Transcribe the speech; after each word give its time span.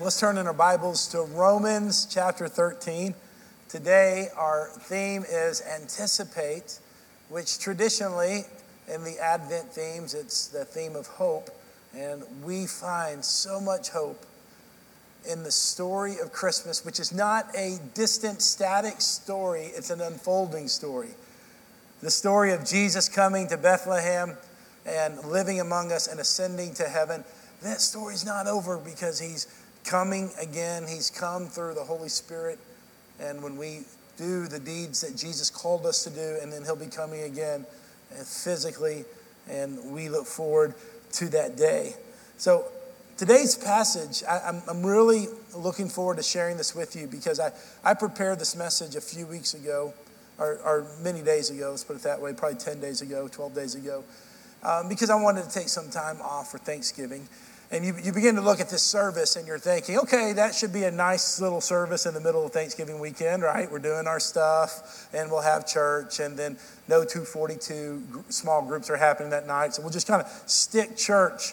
Let's 0.00 0.18
turn 0.18 0.38
in 0.38 0.48
our 0.48 0.52
Bibles 0.52 1.06
to 1.12 1.22
Romans 1.22 2.08
chapter 2.10 2.48
13. 2.48 3.14
Today, 3.68 4.26
our 4.36 4.66
theme 4.80 5.22
is 5.22 5.62
anticipate, 5.62 6.80
which 7.28 7.60
traditionally 7.60 8.40
in 8.92 9.04
the 9.04 9.16
Advent 9.22 9.68
themes, 9.68 10.12
it's 10.14 10.48
the 10.48 10.64
theme 10.64 10.96
of 10.96 11.06
hope. 11.06 11.48
And 11.96 12.24
we 12.42 12.66
find 12.66 13.24
so 13.24 13.60
much 13.60 13.90
hope 13.90 14.26
in 15.30 15.44
the 15.44 15.52
story 15.52 16.18
of 16.20 16.32
Christmas, 16.32 16.84
which 16.84 16.98
is 16.98 17.14
not 17.14 17.46
a 17.56 17.78
distant, 17.94 18.42
static 18.42 19.00
story, 19.00 19.66
it's 19.76 19.90
an 19.90 20.00
unfolding 20.00 20.66
story. 20.66 21.10
The 22.00 22.10
story 22.10 22.50
of 22.50 22.66
Jesus 22.66 23.08
coming 23.08 23.46
to 23.46 23.56
Bethlehem 23.56 24.36
and 24.84 25.24
living 25.24 25.60
among 25.60 25.92
us 25.92 26.08
and 26.08 26.18
ascending 26.18 26.74
to 26.74 26.88
heaven. 26.88 27.22
That 27.62 27.80
story's 27.80 28.26
not 28.26 28.48
over 28.48 28.76
because 28.76 29.20
he's 29.20 29.46
coming 29.84 30.30
again. 30.40 30.86
He's 30.88 31.10
come 31.10 31.46
through 31.46 31.74
the 31.74 31.84
Holy 31.84 32.08
Spirit. 32.08 32.58
And 33.20 33.42
when 33.42 33.56
we 33.56 33.82
do 34.16 34.46
the 34.46 34.58
deeds 34.58 35.00
that 35.02 35.16
Jesus 35.16 35.50
called 35.50 35.86
us 35.86 36.04
to 36.04 36.10
do, 36.10 36.38
and 36.42 36.52
then 36.52 36.64
He'll 36.64 36.76
be 36.76 36.86
coming 36.86 37.22
again 37.22 37.66
uh, 38.12 38.22
physically, 38.22 39.04
and 39.48 39.92
we 39.92 40.08
look 40.08 40.26
forward 40.26 40.74
to 41.12 41.28
that 41.30 41.56
day. 41.56 41.94
So, 42.36 42.66
today's 43.16 43.56
passage, 43.56 44.22
I, 44.28 44.60
am 44.68 44.84
really 44.84 45.26
looking 45.56 45.88
forward 45.88 46.16
to 46.16 46.22
sharing 46.22 46.56
this 46.56 46.74
with 46.74 46.96
you 46.96 47.06
because 47.06 47.38
I, 47.38 47.52
I 47.84 47.94
prepared 47.94 48.38
this 48.38 48.56
message 48.56 48.96
a 48.96 49.00
few 49.00 49.26
weeks 49.26 49.54
ago, 49.54 49.94
or, 50.38 50.58
or 50.64 50.86
many 51.02 51.22
days 51.22 51.50
ago, 51.50 51.70
let's 51.70 51.84
put 51.84 51.96
it 51.96 52.02
that 52.02 52.20
way, 52.20 52.32
probably 52.32 52.58
10 52.58 52.80
days 52.80 53.02
ago, 53.02 53.28
12 53.28 53.54
days 53.54 53.74
ago, 53.76 54.02
um, 54.64 54.88
because 54.88 55.10
I 55.10 55.20
wanted 55.20 55.44
to 55.44 55.50
take 55.50 55.68
some 55.68 55.90
time 55.90 56.20
off 56.22 56.50
for 56.50 56.58
Thanksgiving 56.58 57.28
and 57.74 57.84
you, 57.84 57.92
you 58.04 58.12
begin 58.12 58.36
to 58.36 58.40
look 58.40 58.60
at 58.60 58.68
this 58.68 58.84
service 58.84 59.34
and 59.34 59.48
you're 59.48 59.58
thinking, 59.58 59.98
okay, 59.98 60.32
that 60.34 60.54
should 60.54 60.72
be 60.72 60.84
a 60.84 60.92
nice 60.92 61.40
little 61.40 61.60
service 61.60 62.06
in 62.06 62.14
the 62.14 62.20
middle 62.20 62.46
of 62.46 62.52
Thanksgiving 62.52 63.00
weekend, 63.00 63.42
right? 63.42 63.68
We're 63.68 63.80
doing 63.80 64.06
our 64.06 64.20
stuff 64.20 65.08
and 65.12 65.28
we'll 65.28 65.40
have 65.40 65.66
church, 65.66 66.20
and 66.20 66.38
then 66.38 66.56
no 66.86 67.04
242 67.04 68.26
small 68.28 68.62
groups 68.62 68.90
are 68.90 68.96
happening 68.96 69.30
that 69.30 69.48
night. 69.48 69.74
So 69.74 69.82
we'll 69.82 69.90
just 69.90 70.06
kind 70.06 70.22
of 70.22 70.28
stick 70.46 70.96
church 70.96 71.52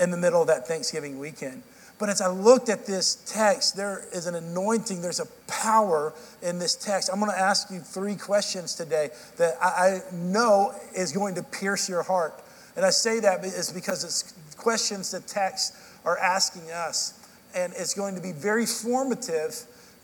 in 0.00 0.10
the 0.10 0.16
middle 0.16 0.40
of 0.40 0.46
that 0.46 0.66
Thanksgiving 0.66 1.18
weekend. 1.18 1.62
But 1.98 2.08
as 2.08 2.22
I 2.22 2.28
looked 2.28 2.70
at 2.70 2.86
this 2.86 3.16
text, 3.26 3.76
there 3.76 4.06
is 4.10 4.26
an 4.26 4.34
anointing, 4.34 5.02
there's 5.02 5.20
a 5.20 5.28
power 5.48 6.14
in 6.40 6.58
this 6.58 6.74
text. 6.74 7.10
I'm 7.12 7.20
going 7.20 7.30
to 7.30 7.38
ask 7.38 7.70
you 7.70 7.80
three 7.80 8.16
questions 8.16 8.74
today 8.74 9.10
that 9.36 9.58
I 9.60 10.00
know 10.12 10.74
is 10.96 11.12
going 11.12 11.34
to 11.34 11.42
pierce 11.42 11.90
your 11.90 12.02
heart. 12.02 12.42
And 12.74 12.86
I 12.86 12.90
say 12.90 13.20
that 13.20 13.44
is 13.44 13.70
because 13.70 14.02
it's 14.02 14.32
questions 14.62 15.10
that 15.10 15.26
texts 15.26 15.76
are 16.04 16.18
asking 16.18 16.70
us. 16.70 17.18
And 17.54 17.72
it's 17.76 17.94
going 17.94 18.14
to 18.14 18.20
be 18.20 18.32
very 18.32 18.64
formative 18.64 19.54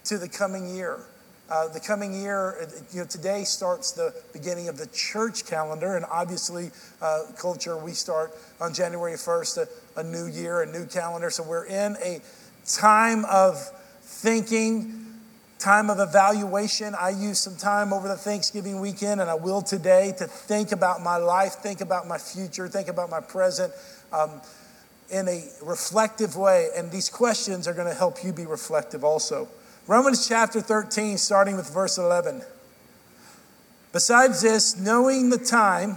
to 0.05 0.19
the 0.19 0.29
coming 0.29 0.75
year. 0.75 1.01
Uh, 1.51 1.67
the 1.69 1.81
coming 1.81 2.13
year, 2.13 2.69
you 2.93 3.01
know, 3.01 3.07
today 3.07 3.43
starts 3.43 3.93
the 3.93 4.15
beginning 4.35 4.69
of 4.69 4.77
the 4.77 4.87
church 4.89 5.47
calendar, 5.47 5.97
and 5.97 6.05
obviously, 6.11 6.71
uh, 7.01 7.23
culture, 7.39 7.75
we 7.79 7.93
start 7.93 8.33
on 8.61 8.75
January 8.75 9.15
1st, 9.15 9.67
a, 9.97 10.01
a 10.01 10.05
new 10.05 10.27
year, 10.27 10.61
a 10.61 10.67
new 10.67 10.85
calendar. 10.85 11.31
So 11.31 11.43
we're 11.43 11.65
in 11.65 11.97
a 12.05 12.21
time 12.67 13.25
of 13.25 13.57
thinking, 14.03 15.07
time 15.59 15.89
of 15.89 16.01
evaluation. 16.01 16.95
I 16.95 17.11
used 17.11 17.39
some 17.39 17.57
time 17.57 17.95
over 17.95 18.09
the 18.09 18.17
Thanksgiving 18.17 18.79
weekend, 18.81 19.23
and 19.23 19.31
I 19.31 19.35
will 19.35 19.63
today, 19.63 20.13
to 20.19 20.27
think 20.27 20.73
about 20.73 21.03
my 21.03 21.17
life, 21.17 21.55
think 21.55 21.81
about 21.81 22.07
my 22.07 22.19
future, 22.19 22.69
think 22.69 22.89
about 22.89 23.09
my 23.09 23.21
present, 23.21 23.73
um, 24.13 24.41
in 25.11 25.29
a 25.29 25.45
reflective 25.63 26.37
way. 26.37 26.69
And 26.77 26.91
these 26.91 27.09
questions 27.09 27.67
are 27.67 27.75
going 27.75 27.89
to 27.89 27.95
help 27.95 28.23
you 28.25 28.33
be 28.33 28.47
reflective 28.47 29.05
also. 29.05 29.49
Romans 29.87 30.29
chapter 30.29 30.61
13, 30.61 31.17
starting 31.17 31.57
with 31.57 31.73
verse 31.73 31.97
11. 31.99 32.43
Besides 33.93 34.43
this, 34.43 34.79
knowing 34.79 35.31
the 35.31 35.39
time, 35.39 35.97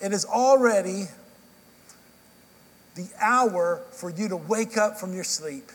it 0.00 0.12
is 0.12 0.24
already 0.24 1.06
the 2.94 3.08
hour 3.20 3.82
for 3.90 4.10
you 4.10 4.28
to 4.28 4.36
wake 4.36 4.76
up 4.76 4.98
from 4.98 5.12
your 5.12 5.24
sleep. 5.24 5.70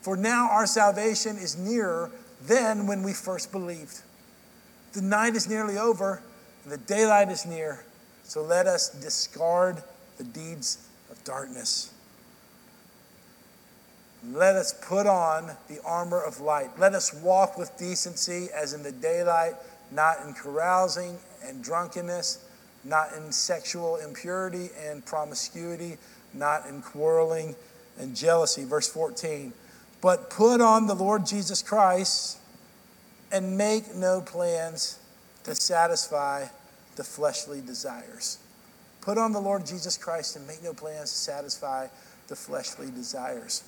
For 0.00 0.16
now 0.16 0.48
our 0.50 0.66
salvation 0.66 1.36
is 1.36 1.56
nearer 1.56 2.10
than 2.42 2.86
when 2.86 3.02
we 3.02 3.12
first 3.12 3.52
believed. 3.52 4.02
The 4.92 5.02
night 5.02 5.36
is 5.36 5.48
nearly 5.48 5.78
over, 5.78 6.22
and 6.64 6.72
the 6.72 6.78
daylight 6.78 7.28
is 7.28 7.46
near. 7.46 7.84
So 8.24 8.42
let 8.42 8.66
us 8.66 8.90
discard 8.90 9.82
the 10.18 10.24
deeds 10.24 10.88
of 11.10 11.22
darkness. 11.24 11.92
Let 14.30 14.54
us 14.54 14.72
put 14.72 15.06
on 15.06 15.50
the 15.68 15.80
armor 15.84 16.20
of 16.20 16.40
light. 16.40 16.78
Let 16.78 16.94
us 16.94 17.12
walk 17.12 17.58
with 17.58 17.76
decency 17.76 18.48
as 18.54 18.72
in 18.72 18.82
the 18.82 18.92
daylight, 18.92 19.54
not 19.90 20.18
in 20.24 20.32
carousing 20.32 21.18
and 21.44 21.62
drunkenness, 21.62 22.44
not 22.84 23.12
in 23.16 23.32
sexual 23.32 23.96
impurity 23.96 24.70
and 24.86 25.04
promiscuity, 25.04 25.98
not 26.34 26.66
in 26.66 26.82
quarreling 26.82 27.56
and 27.98 28.14
jealousy. 28.14 28.64
Verse 28.64 28.88
14. 28.88 29.52
But 30.00 30.30
put 30.30 30.60
on 30.60 30.86
the 30.86 30.94
Lord 30.94 31.26
Jesus 31.26 31.62
Christ 31.62 32.38
and 33.32 33.56
make 33.56 33.94
no 33.94 34.20
plans 34.20 34.98
to 35.44 35.54
satisfy 35.54 36.46
the 36.96 37.04
fleshly 37.04 37.60
desires. 37.60 38.38
Put 39.02 39.18
on 39.18 39.32
the 39.32 39.40
Lord 39.40 39.66
Jesus 39.66 39.98
Christ 39.98 40.36
and 40.36 40.46
make 40.46 40.62
no 40.62 40.72
plans 40.72 41.10
to 41.10 41.18
satisfy 41.18 41.88
the 42.28 42.36
fleshly 42.36 42.90
desires. 42.90 43.64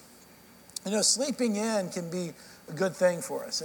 You 0.87 0.93
know, 0.93 1.03
sleeping 1.03 1.57
in 1.57 1.91
can 1.91 2.11
be 2.11 2.33
a 2.69 2.73
good 2.73 2.95
thing 2.95 3.21
for 3.21 3.45
us. 3.45 3.63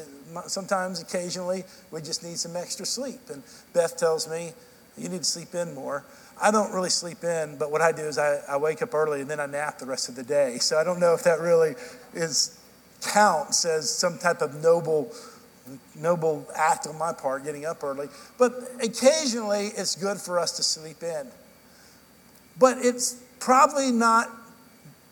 Sometimes, 0.47 1.02
occasionally, 1.02 1.63
we 1.91 2.02
just 2.02 2.24
need 2.24 2.38
some 2.38 2.56
extra 2.56 2.85
sleep. 2.85 3.22
And 3.31 3.44
Beth 3.74 3.97
tells 3.97 4.29
me, 4.29 4.52
you 4.97 5.09
need 5.09 5.19
to 5.19 5.25
sleep 5.25 5.53
in 5.53 5.74
more. 5.74 6.03
I 6.41 6.52
don't 6.52 6.74
really 6.74 6.90
sleep 6.90 7.24
in, 7.24 7.58
but 7.58 7.72
what 7.72 7.81
I 7.81 7.91
do 7.91 8.03
is 8.03 8.18
I, 8.18 8.40
I 8.50 8.58
wake 8.58 8.81
up 8.81 8.94
early 8.94 9.22
and 9.22 9.29
then 9.29 9.40
I 9.40 9.46
nap 9.46 9.78
the 9.79 9.85
rest 9.85 10.09
of 10.09 10.16
the 10.16 10.24
day. 10.24 10.58
So 10.59 10.78
I 10.78 10.84
don't 10.84 11.00
know 11.00 11.13
if 11.13 11.24
that 11.24 11.40
really 11.40 11.75
is 12.13 12.59
counts 13.02 13.66
as 13.66 13.90
some 13.90 14.18
type 14.18 14.41
of 14.41 14.62
noble 14.62 15.13
noble 15.96 16.47
act 16.56 16.88
on 16.88 16.97
my 16.97 17.13
part 17.13 17.44
getting 17.44 17.63
up 17.63 17.84
early 17.84 18.08
but 18.40 18.53
occasionally 18.81 19.68
it's 19.78 19.96
good 19.96 20.18
for 20.18 20.40
us 20.40 20.53
to 20.53 20.63
sleep 20.63 21.03
in 21.03 21.28
but 22.59 22.78
it's 22.80 23.24
probably 23.40 23.92
not 23.92 24.30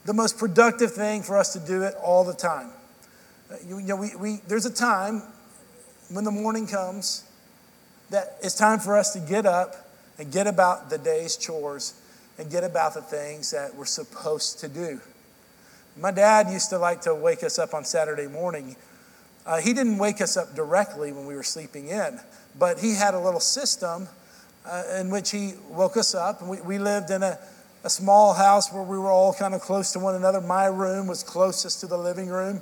the 0.05 0.13
most 0.13 0.37
productive 0.37 0.93
thing 0.93 1.23
for 1.23 1.37
us 1.37 1.53
to 1.53 1.59
do 1.59 1.83
it 1.83 1.95
all 2.03 2.23
the 2.23 2.33
time. 2.33 2.69
You, 3.65 3.81
know, 3.81 3.95
we, 3.95 4.15
we, 4.15 4.41
there's 4.47 4.65
a 4.65 4.73
time 4.73 5.23
when 6.09 6.23
the 6.23 6.31
morning 6.31 6.67
comes 6.67 7.23
that 8.09 8.37
it's 8.41 8.55
time 8.55 8.79
for 8.79 8.97
us 8.97 9.13
to 9.13 9.19
get 9.19 9.45
up 9.45 9.89
and 10.17 10.31
get 10.31 10.47
about 10.47 10.89
the 10.89 10.97
day's 10.97 11.35
chores 11.35 11.93
and 12.37 12.49
get 12.49 12.63
about 12.63 12.93
the 12.93 13.01
things 13.01 13.51
that 13.51 13.75
we're 13.75 13.85
supposed 13.85 14.59
to 14.59 14.67
do. 14.67 15.01
My 15.97 16.11
dad 16.11 16.49
used 16.49 16.69
to 16.69 16.77
like 16.77 17.01
to 17.01 17.15
wake 17.15 17.43
us 17.43 17.57
up 17.57 17.73
on 17.73 17.83
Saturday 17.83 18.27
morning. 18.27 18.75
Uh, 19.45 19.57
he 19.59 19.73
didn't 19.73 19.97
wake 19.97 20.21
us 20.21 20.37
up 20.37 20.55
directly 20.55 21.11
when 21.11 21.25
we 21.25 21.35
were 21.35 21.43
sleeping 21.43 21.87
in, 21.87 22.19
but 22.57 22.79
he 22.79 22.95
had 22.95 23.13
a 23.13 23.19
little 23.19 23.39
system 23.39 24.07
uh, 24.67 24.99
in 24.99 25.09
which 25.09 25.31
he 25.31 25.53
woke 25.69 25.97
us 25.97 26.13
up. 26.13 26.41
We, 26.41 26.61
we 26.61 26.77
lived 26.77 27.09
in 27.09 27.23
a, 27.23 27.39
a 27.83 27.89
small 27.89 28.33
house 28.33 28.71
where 28.71 28.83
we 28.83 28.97
were 28.97 29.11
all 29.11 29.33
kind 29.33 29.53
of 29.53 29.61
close 29.61 29.91
to 29.93 29.99
one 29.99 30.15
another. 30.15 30.41
My 30.41 30.65
room 30.65 31.07
was 31.07 31.23
closest 31.23 31.79
to 31.81 31.87
the 31.87 31.97
living 31.97 32.27
room. 32.27 32.61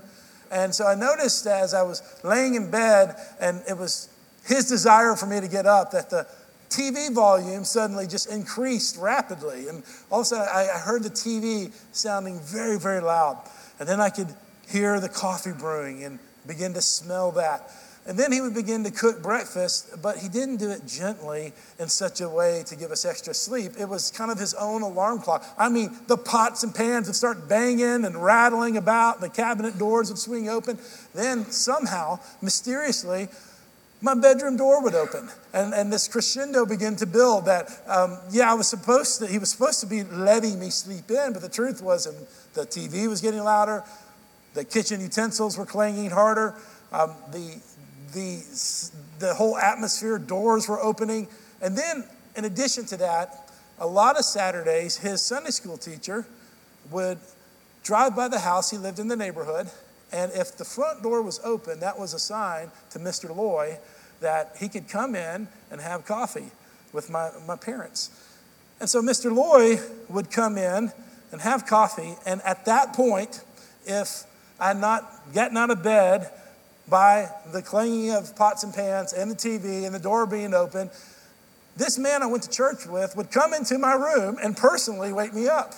And 0.51 0.73
so 0.73 0.85
I 0.85 0.95
noticed 0.95 1.47
as 1.47 1.73
I 1.73 1.81
was 1.81 2.01
laying 2.23 2.55
in 2.55 2.69
bed, 2.69 3.16
and 3.39 3.61
it 3.67 3.77
was 3.77 4.09
his 4.45 4.69
desire 4.69 5.16
for 5.16 5.25
me 5.25 5.41
to 5.41 5.47
get 5.47 5.66
up, 5.66 5.91
that 5.91 6.09
the 6.09 6.27
TV 6.69 7.13
volume 7.13 7.63
suddenly 7.63 8.07
just 8.07 8.29
increased 8.29 8.97
rapidly. 8.97 9.67
And 9.67 9.83
all 10.11 10.19
of 10.19 10.23
a 10.23 10.25
sudden, 10.25 10.47
I 10.47 10.77
heard 10.77 11.03
the 11.03 11.09
TV 11.09 11.73
sounding 11.91 12.39
very, 12.39 12.77
very 12.77 13.01
loud. 13.01 13.41
And 13.79 13.89
then 13.89 13.99
I 13.99 14.09
could 14.09 14.28
hear 14.67 14.99
the 14.99 15.09
coffee 15.09 15.53
brewing 15.57 16.03
and 16.03 16.19
begin 16.47 16.73
to 16.73 16.81
smell 16.81 17.31
that. 17.31 17.72
And 18.07 18.19
then 18.19 18.31
he 18.31 18.40
would 18.40 18.53
begin 18.53 18.84
to 18.84 18.91
cook 18.91 19.23
breakfast, 19.23 19.99
but 20.02 20.17
he 20.17 20.29
didn't 20.29 20.57
do 20.57 20.69
it 20.69 20.85
gently 20.85 21.53
in 21.79 21.87
such 21.87 22.22
a 22.22 22.29
way 22.29 22.63
to 22.67 22.75
give 22.75 22.91
us 22.91 23.03
extra 23.03 23.34
sleep. 23.34 23.73
It 23.79 23.90
was 23.90 24.11
kind 24.11 24.29
of 24.29 24.37
his 24.37 24.53
own 24.53 24.84
alarm 24.84 25.19
clock. 25.22 25.43
I 25.57 25.69
mean, 25.69 25.97
the 26.05 26.17
pots 26.17 26.63
and 26.63 26.73
pans 26.73 27.07
would 27.07 27.16
start 27.16 27.49
banging 27.49 28.05
and 28.05 28.16
rattling 28.16 28.78
about, 28.78 29.22
the 29.22 29.29
cabinet 29.29 29.79
doors 29.79 30.09
would 30.09 30.19
swing 30.19 30.49
open. 30.49 30.78
Then 31.16 31.46
somehow, 31.46 32.19
mysteriously, 32.43 33.28
my 34.02 34.13
bedroom 34.13 34.55
door 34.55 34.84
would 34.84 34.93
open 34.93 35.29
and, 35.53 35.73
and 35.73 35.91
this 35.91 36.07
crescendo 36.07 36.66
began 36.66 36.96
to 36.96 37.07
build 37.07 37.46
that 37.46 37.72
um, 37.87 38.19
yeah 38.29 38.52
i 38.52 38.53
was 38.53 38.67
supposed 38.67 39.19
to 39.19 39.25
he 39.25 39.40
was 39.40 39.49
supposed 39.49 39.79
to 39.79 39.87
be 39.87 40.03
letting 40.03 40.59
me 40.59 40.69
sleep 40.69 41.09
in 41.09 41.34
but 41.34 41.41
the 41.41 41.49
truth 41.49 41.81
was 41.81 42.05
the 42.53 42.66
tv 42.67 43.07
was 43.07 43.22
getting 43.22 43.40
louder 43.40 43.84
the 44.53 44.63
kitchen 44.63 45.02
utensils 45.02 45.57
were 45.57 45.66
clanging 45.66 46.09
harder 46.11 46.53
um, 46.91 47.16
the 47.31 47.59
the, 48.16 48.91
the 49.20 49.34
whole 49.35 49.58
atmosphere, 49.58 50.17
doors 50.17 50.67
were 50.67 50.79
opening. 50.79 51.28
And 51.62 51.78
then, 51.78 52.06
in 52.35 52.46
addition 52.46 52.85
to 52.85 52.97
that, 52.97 53.52
a 53.78 53.85
lot 53.85 54.17
of 54.17 54.23
Saturdays, 54.23 54.97
his 54.97 55.22
Sunday 55.22 55.52
school 55.52 55.78
teacher 55.78 56.26
would 56.90 57.20
drive 57.84 58.16
by 58.16 58.29
the 58.29 58.40
house. 58.40 58.72
He 58.72 58.78
lived 58.78 59.00
in 59.00 59.09
the 59.09 59.17
neighborhood. 59.17 59.70
And 60.12 60.32
if 60.34 60.58
the 60.58 60.64
front 60.64 61.03
door 61.03 61.22
was 61.22 61.41
open, 61.44 61.82
that 61.82 62.00
was 62.00 62.14
a 62.14 62.20
sign 62.20 62.72
to 62.91 63.00
Mr. 63.00 63.35
Loy 63.35 63.78
that 64.22 64.56
he 64.59 64.70
could 64.70 64.88
come 64.88 65.14
in 65.14 65.50
and 65.70 65.82
have 65.82 66.06
coffee 66.06 66.52
with 66.94 67.09
my, 67.09 67.32
my 67.46 67.58
parents. 67.58 68.09
And 68.79 68.90
so 68.90 69.02
Mr. 69.02 69.34
Loy 69.35 69.78
would 70.08 70.32
come 70.32 70.58
in 70.58 70.91
and 71.34 71.41
have 71.41 71.66
coffee. 71.66 72.16
And 72.26 72.41
at 72.44 72.66
that 72.66 72.94
point, 72.94 73.44
if 73.85 74.23
I 74.58 74.70
had 74.70 74.78
not 74.78 75.34
gotten 75.34 75.58
out 75.58 75.70
of 75.70 75.84
bed 75.84 76.32
by 76.87 77.29
the 77.52 77.61
clanging 77.61 78.11
of 78.11 78.35
pots 78.35 78.64
and 78.64 78.73
pans 78.73 79.14
and 79.14 79.32
the 79.32 79.35
TV 79.35 79.85
and 79.85 79.93
the 79.93 79.99
door 79.99 80.26
being 80.26 80.53
open, 80.53 80.90
this 81.78 81.97
man 81.97 82.23
I 82.23 82.28
went 82.28 82.43
to 82.43 82.49
church 82.49 82.85
with 82.85 83.16
would 83.17 83.32
come 83.32 83.53
into 83.53 83.78
my 83.78 83.93
room 83.93 84.37
and 84.41 84.55
personally 84.55 85.11
wake 85.11 85.34
me 85.34 85.47
up. 85.47 85.73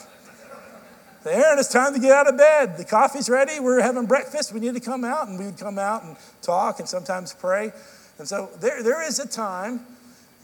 Say, 1.23 1.33
Aaron, 1.33 1.59
it's 1.59 1.71
time 1.71 1.93
to 1.93 1.99
get 1.99 2.11
out 2.11 2.27
of 2.27 2.37
bed. 2.37 2.77
The 2.77 2.85
coffee's 2.85 3.29
ready. 3.29 3.59
We're 3.59 3.81
having 3.81 4.05
breakfast. 4.05 4.53
We 4.53 4.59
need 4.59 4.75
to 4.75 4.79
come 4.79 5.03
out. 5.03 5.27
And 5.27 5.39
we 5.39 5.45
would 5.45 5.57
come 5.57 5.79
out 5.79 6.03
and 6.03 6.15
talk 6.41 6.79
and 6.79 6.87
sometimes 6.87 7.33
pray. 7.33 7.71
And 8.19 8.27
so 8.27 8.49
there, 8.59 8.83
there 8.83 9.05
is 9.05 9.19
a 9.19 9.27
time 9.27 9.81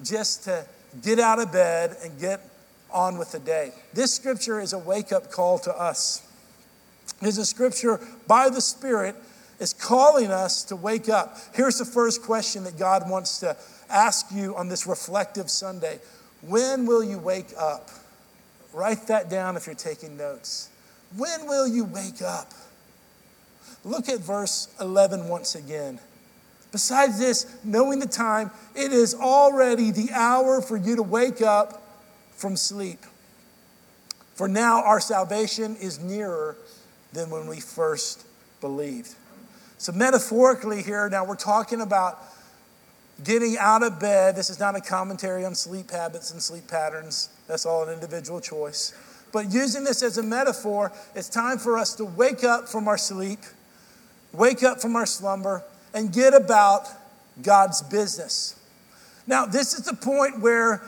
just 0.03 0.43
to 0.45 0.65
get 1.01 1.19
out 1.19 1.39
of 1.39 1.51
bed 1.51 1.95
and 2.03 2.19
get 2.19 2.41
on 2.91 3.17
with 3.17 3.31
the 3.31 3.39
day. 3.39 3.71
This 3.93 4.13
scripture 4.13 4.59
is 4.59 4.73
a 4.73 4.79
wake 4.79 5.11
up 5.11 5.31
call 5.31 5.59
to 5.59 5.71
us. 5.71 6.27
It 7.21 7.27
is 7.27 7.37
a 7.37 7.45
scripture 7.45 7.99
by 8.27 8.49
the 8.49 8.61
Spirit 8.61 9.15
is 9.59 9.73
calling 9.73 10.31
us 10.31 10.63
to 10.65 10.75
wake 10.75 11.09
up. 11.09 11.37
Here's 11.53 11.77
the 11.77 11.85
first 11.85 12.23
question 12.23 12.63
that 12.63 12.77
God 12.77 13.09
wants 13.09 13.39
to 13.39 13.55
ask 13.89 14.27
you 14.31 14.55
on 14.55 14.69
this 14.69 14.87
reflective 14.87 15.49
Sunday 15.49 15.99
When 16.41 16.85
will 16.85 17.03
you 17.03 17.17
wake 17.17 17.53
up? 17.57 17.89
Write 18.73 19.07
that 19.07 19.29
down 19.29 19.55
if 19.55 19.67
you're 19.67 19.75
taking 19.75 20.17
notes. 20.17 20.69
When 21.15 21.47
will 21.47 21.67
you 21.67 21.85
wake 21.85 22.21
up? 22.21 22.51
Look 23.83 24.09
at 24.09 24.19
verse 24.19 24.73
11 24.79 25.27
once 25.27 25.55
again. 25.55 25.99
Besides 26.71 27.19
this, 27.19 27.45
knowing 27.63 27.99
the 27.99 28.07
time, 28.07 28.49
it 28.75 28.91
is 28.91 29.13
already 29.13 29.91
the 29.91 30.09
hour 30.11 30.59
for 30.59 30.75
you 30.75 30.95
to 30.95 31.03
wake 31.03 31.41
up 31.41 31.83
from 32.31 32.57
sleep. 32.57 32.99
For 34.33 34.47
now 34.47 34.81
our 34.83 34.99
salvation 34.99 35.75
is 35.75 35.99
nearer 35.99 36.57
than 37.11 37.29
when 37.29 37.45
we 37.45 37.59
first 37.59 38.25
believed. 38.59 39.13
So, 39.83 39.91
metaphorically, 39.91 40.81
here, 40.81 41.09
now 41.09 41.25
we're 41.25 41.35
talking 41.35 41.81
about 41.81 42.17
getting 43.21 43.57
out 43.57 43.83
of 43.83 43.99
bed. 43.99 44.33
This 44.33 44.49
is 44.49 44.57
not 44.57 44.77
a 44.77 44.79
commentary 44.79 45.43
on 45.43 45.55
sleep 45.55 45.91
habits 45.91 46.31
and 46.31 46.41
sleep 46.41 46.69
patterns, 46.69 47.27
that's 47.49 47.65
all 47.65 47.83
an 47.83 47.93
individual 47.93 48.39
choice. 48.39 48.93
But 49.33 49.51
using 49.51 49.83
this 49.83 50.01
as 50.01 50.17
a 50.17 50.23
metaphor, 50.23 50.93
it's 51.15 51.27
time 51.27 51.57
for 51.57 51.77
us 51.77 51.95
to 51.95 52.05
wake 52.05 52.45
up 52.45 52.69
from 52.69 52.87
our 52.87 52.97
sleep, 52.97 53.39
wake 54.31 54.63
up 54.63 54.79
from 54.79 54.95
our 54.95 55.05
slumber, 55.05 55.61
and 55.93 56.13
get 56.13 56.33
about 56.33 56.87
God's 57.41 57.81
business. 57.81 58.57
Now, 59.27 59.45
this 59.45 59.73
is 59.73 59.81
the 59.81 59.95
point 59.95 60.39
where 60.39 60.81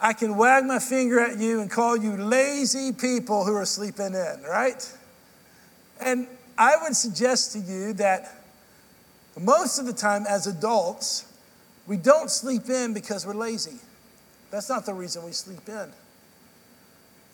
I 0.00 0.14
can 0.14 0.38
wag 0.38 0.64
my 0.64 0.78
finger 0.78 1.20
at 1.20 1.36
you 1.36 1.60
and 1.60 1.70
call 1.70 1.94
you 1.94 2.16
lazy 2.16 2.92
people 2.92 3.44
who 3.44 3.54
are 3.54 3.66
sleeping 3.66 4.14
in, 4.14 4.42
right? 4.48 4.96
And 6.00 6.26
I 6.60 6.76
would 6.82 6.94
suggest 6.94 7.54
to 7.54 7.58
you 7.58 7.94
that 7.94 8.36
most 9.40 9.78
of 9.78 9.86
the 9.86 9.94
time 9.94 10.26
as 10.28 10.46
adults, 10.46 11.24
we 11.86 11.96
don't 11.96 12.30
sleep 12.30 12.68
in 12.68 12.92
because 12.92 13.26
we're 13.26 13.32
lazy. 13.32 13.78
That's 14.50 14.68
not 14.68 14.84
the 14.84 14.92
reason 14.92 15.24
we 15.24 15.32
sleep 15.32 15.66
in. 15.70 15.90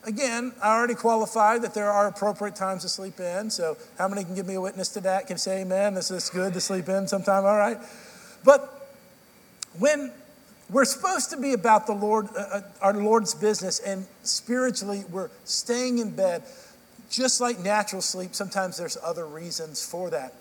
Again, 0.05 0.53
I 0.63 0.77
already 0.77 0.95
qualified 0.95 1.63
that 1.63 1.75
there 1.75 1.91
are 1.91 2.07
appropriate 2.07 2.55
times 2.55 2.83
to 2.83 2.89
sleep 2.89 3.19
in. 3.19 3.51
So, 3.51 3.77
how 3.99 4.07
many 4.07 4.23
can 4.23 4.37
give 4.37 4.47
me 4.47 4.55
a 4.55 4.61
witness 4.61 4.91
to 4.91 5.01
that? 5.01 5.27
Can 5.27 5.39
say, 5.39 5.63
amen, 5.63 5.95
this 5.95 6.13
is 6.13 6.31
good 6.31 6.55
to 6.55 6.61
sleep 6.61 6.89
in 6.89 7.09
sometime, 7.09 7.45
all 7.45 7.59
right? 7.59 7.79
But 8.45 8.93
when 9.77 10.13
we're 10.71 10.85
supposed 10.85 11.31
to 11.31 11.37
be 11.37 11.53
about 11.53 11.89
the 11.89 11.95
Lord, 11.95 12.29
uh, 12.37 12.41
uh 12.41 12.61
our 12.81 12.95
Lord's 12.95 13.35
business, 13.35 13.81
and 13.81 14.07
spiritually, 14.23 15.03
we're 15.11 15.31
staying 15.43 15.99
in 15.99 16.15
bed. 16.15 16.45
Just 17.11 17.41
like 17.41 17.59
natural 17.59 18.03
sleep, 18.03 18.35
sometimes 18.35 18.77
there's 18.77 18.99
other 19.03 19.27
reasons 19.27 19.85
for 19.85 20.11
that. 20.11 20.35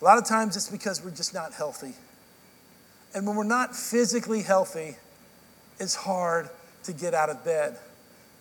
A 0.00 0.04
lot 0.04 0.18
of 0.18 0.24
times 0.24 0.56
it's 0.56 0.70
because 0.70 1.04
we're 1.04 1.10
just 1.10 1.34
not 1.34 1.52
healthy. 1.52 1.94
And 3.14 3.26
when 3.26 3.36
we're 3.36 3.44
not 3.44 3.74
physically 3.74 4.42
healthy, 4.42 4.96
it's 5.78 5.94
hard 5.94 6.50
to 6.84 6.92
get 6.92 7.14
out 7.14 7.30
of 7.30 7.44
bed. 7.44 7.78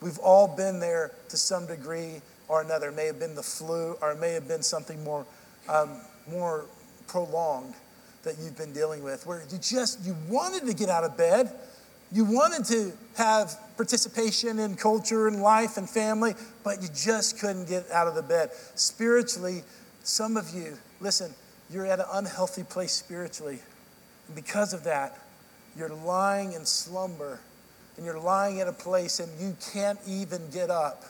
We've 0.02 0.20
all 0.20 0.48
been 0.48 0.80
there 0.80 1.12
to 1.30 1.38
some 1.38 1.66
degree 1.66 2.22
or 2.48 2.62
another. 2.62 2.90
It 2.90 2.96
may 2.96 3.06
have 3.06 3.20
been 3.20 3.36
the 3.36 3.44
flu, 3.44 3.98
or 4.02 4.12
it 4.12 4.20
may 4.20 4.34
have 4.34 4.48
been 4.48 4.62
something 4.62 5.04
more, 5.04 5.26
um, 5.70 6.02
more 6.30 6.66
prolonged 7.08 7.74
that 8.24 8.36
you've 8.40 8.58
been 8.58 8.74
dealing 8.74 9.04
with, 9.04 9.26
where 9.26 9.44
you 9.52 9.58
just 9.58 10.04
you 10.06 10.16
wanted 10.28 10.66
to 10.66 10.74
get 10.74 10.90
out 10.90 11.04
of 11.04 11.16
bed, 11.16 11.52
you 12.12 12.26
wanted 12.26 12.66
to 12.66 12.94
have 13.18 13.58
participation 13.78 14.60
in 14.60 14.76
culture 14.76 15.28
and 15.28 15.42
life 15.42 15.78
and 15.78 15.90
family, 15.90 16.34
but 16.64 16.82
you 16.82 16.88
just 16.94 17.40
couldn't 17.40 17.68
get 17.68 17.90
out 17.92 18.08
of 18.08 18.16
the 18.16 18.22
bed. 18.22 18.52
Spiritually, 18.76 19.64
some 20.04 20.38
of 20.38 20.50
you, 20.54 20.78
listen, 21.00 21.34
you're 21.70 21.86
at 21.86 22.00
an 22.00 22.06
unhealthy 22.14 22.64
place 22.64 22.92
spiritually. 22.92 23.60
And 24.28 24.36
because 24.36 24.74
of 24.74 24.84
that, 24.84 25.20
you're 25.78 25.90
lying 25.90 26.54
in 26.54 26.66
slumber 26.66 27.40
and 27.98 28.06
you're 28.06 28.20
lying 28.20 28.62
at 28.62 28.68
a 28.68 28.74
place 28.74 29.20
and 29.20 29.30
you 29.40 29.56
can't 29.74 30.00
even 30.08 30.50
get 30.52 30.70
up. 30.70 31.04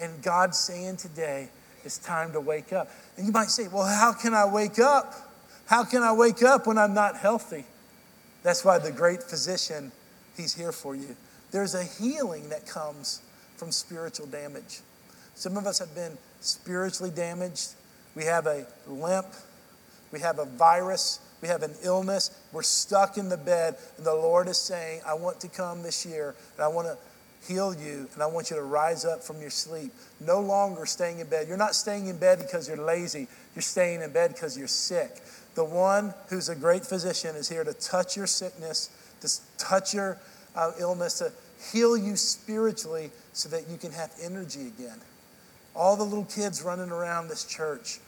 And 0.00 0.22
God's 0.22 0.58
saying 0.58 0.96
today, 0.96 1.50
it's 1.84 1.98
time 1.98 2.32
to 2.32 2.40
wake 2.40 2.72
up. 2.72 2.90
And 3.16 3.26
you 3.26 3.32
might 3.32 3.48
say, 3.48 3.68
well, 3.68 3.84
how 3.84 4.12
can 4.12 4.34
I 4.34 4.46
wake 4.46 4.78
up? 4.78 5.14
How 5.66 5.84
can 5.84 6.02
I 6.02 6.12
wake 6.12 6.42
up 6.42 6.66
when 6.66 6.78
I'm 6.78 6.94
not 6.94 7.16
healthy? 7.16 7.64
That's 8.42 8.64
why 8.64 8.78
the 8.78 8.90
great 8.90 9.22
physician, 9.22 9.92
he's 10.40 10.54
here 10.54 10.72
for 10.72 10.94
you. 10.94 11.16
There's 11.50 11.74
a 11.74 11.84
healing 11.84 12.48
that 12.50 12.66
comes 12.66 13.22
from 13.56 13.70
spiritual 13.72 14.26
damage. 14.26 14.80
Some 15.34 15.56
of 15.56 15.66
us 15.66 15.78
have 15.78 15.94
been 15.94 16.16
spiritually 16.40 17.10
damaged. 17.10 17.74
We 18.14 18.24
have 18.24 18.46
a 18.46 18.66
limp, 18.88 19.26
we 20.12 20.20
have 20.20 20.38
a 20.38 20.44
virus, 20.44 21.20
we 21.40 21.48
have 21.48 21.62
an 21.62 21.74
illness, 21.82 22.30
we're 22.52 22.62
stuck 22.62 23.16
in 23.16 23.28
the 23.28 23.36
bed, 23.36 23.76
and 23.96 24.04
the 24.04 24.14
Lord 24.14 24.48
is 24.48 24.58
saying, 24.58 25.00
I 25.06 25.14
want 25.14 25.40
to 25.40 25.48
come 25.48 25.82
this 25.82 26.04
year 26.04 26.34
and 26.56 26.64
I 26.64 26.68
want 26.68 26.88
to 26.88 26.96
heal 27.46 27.74
you 27.74 28.08
and 28.12 28.22
I 28.22 28.26
want 28.26 28.50
you 28.50 28.56
to 28.56 28.62
rise 28.62 29.04
up 29.04 29.22
from 29.22 29.40
your 29.40 29.50
sleep. 29.50 29.92
No 30.20 30.40
longer 30.40 30.86
staying 30.86 31.20
in 31.20 31.28
bed. 31.28 31.48
You're 31.48 31.56
not 31.56 31.74
staying 31.74 32.08
in 32.08 32.18
bed 32.18 32.38
because 32.38 32.68
you're 32.68 32.76
lazy, 32.76 33.28
you're 33.54 33.62
staying 33.62 34.02
in 34.02 34.12
bed 34.12 34.34
because 34.34 34.58
you're 34.58 34.68
sick. 34.68 35.22
The 35.54 35.64
one 35.64 36.14
who's 36.28 36.48
a 36.48 36.54
great 36.54 36.84
physician 36.84 37.36
is 37.36 37.48
here 37.48 37.64
to 37.64 37.72
touch 37.74 38.16
your 38.16 38.26
sickness, 38.26 38.90
to 39.20 39.28
touch 39.58 39.94
your 39.94 40.18
uh, 40.54 40.72
illness, 40.78 41.18
to 41.18 41.32
heal 41.72 41.96
you 41.96 42.16
spiritually 42.16 43.10
so 43.32 43.48
that 43.48 43.68
you 43.68 43.76
can 43.76 43.92
have 43.92 44.10
energy 44.22 44.66
again. 44.66 44.98
All 45.74 45.96
the 45.96 46.04
little 46.04 46.24
kids 46.24 46.62
running 46.62 46.90
around 46.90 47.28
this 47.28 47.44
church. 47.44 47.98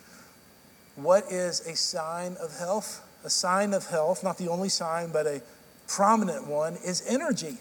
What 0.97 1.25
is 1.31 1.61
a 1.67 1.77
sign 1.77 2.37
of 2.41 2.59
health? 2.59 3.07
A 3.25 3.31
sign 3.31 3.73
of 3.73 3.87
health, 3.87 4.25
not 4.25 4.37
the 4.37 4.49
only 4.49 4.69
sign, 4.69 5.13
but 5.13 5.27
a 5.27 5.43
prominent 5.87 6.47
one, 6.47 6.75
is 6.85 7.05
energy. 7.07 7.59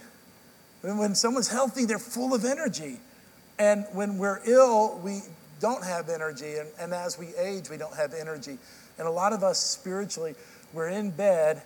When 0.81 1.13
someone's 1.13 1.49
healthy, 1.49 1.85
they're 1.85 1.99
full 1.99 2.33
of 2.33 2.43
energy. 2.45 2.99
And 3.59 3.85
when 3.93 4.17
we're 4.17 4.41
ill, 4.45 4.99
we 5.03 5.21
don't 5.59 5.83
have 5.83 6.09
energy. 6.09 6.55
And, 6.55 6.69
and 6.79 6.93
as 6.93 7.19
we 7.19 7.27
age, 7.35 7.69
we 7.69 7.77
don't 7.77 7.95
have 7.95 8.15
energy. 8.15 8.57
And 8.97 9.07
a 9.07 9.11
lot 9.11 9.33
of 9.33 9.43
us 9.43 9.59
spiritually, 9.59 10.33
we're 10.73 10.89
in 10.89 11.11
bed 11.11 11.61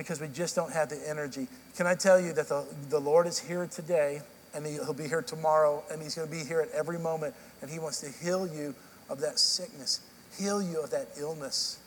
because 0.00 0.18
we 0.18 0.28
just 0.28 0.56
don't 0.56 0.72
have 0.72 0.88
the 0.88 0.98
energy. 1.06 1.46
Can 1.76 1.86
I 1.86 1.94
tell 1.94 2.18
you 2.18 2.32
that 2.32 2.48
the, 2.48 2.64
the 2.88 2.98
Lord 2.98 3.26
is 3.26 3.38
here 3.38 3.66
today 3.66 4.22
and 4.54 4.64
he, 4.64 4.78
will 4.78 4.94
be 4.94 5.06
here 5.06 5.20
tomorrow 5.20 5.84
and 5.92 6.00
he's 6.00 6.14
going 6.14 6.26
to 6.26 6.34
be 6.34 6.42
here 6.42 6.62
at 6.62 6.70
every 6.70 6.98
moment 6.98 7.34
and 7.60 7.70
he 7.70 7.78
wants 7.78 8.00
to 8.00 8.24
heal 8.24 8.46
you 8.46 8.74
of 9.10 9.20
that 9.20 9.38
sickness, 9.38 10.00
heal 10.38 10.62
you 10.62 10.82
of 10.82 10.90
that 10.90 11.08
illness. 11.18 11.80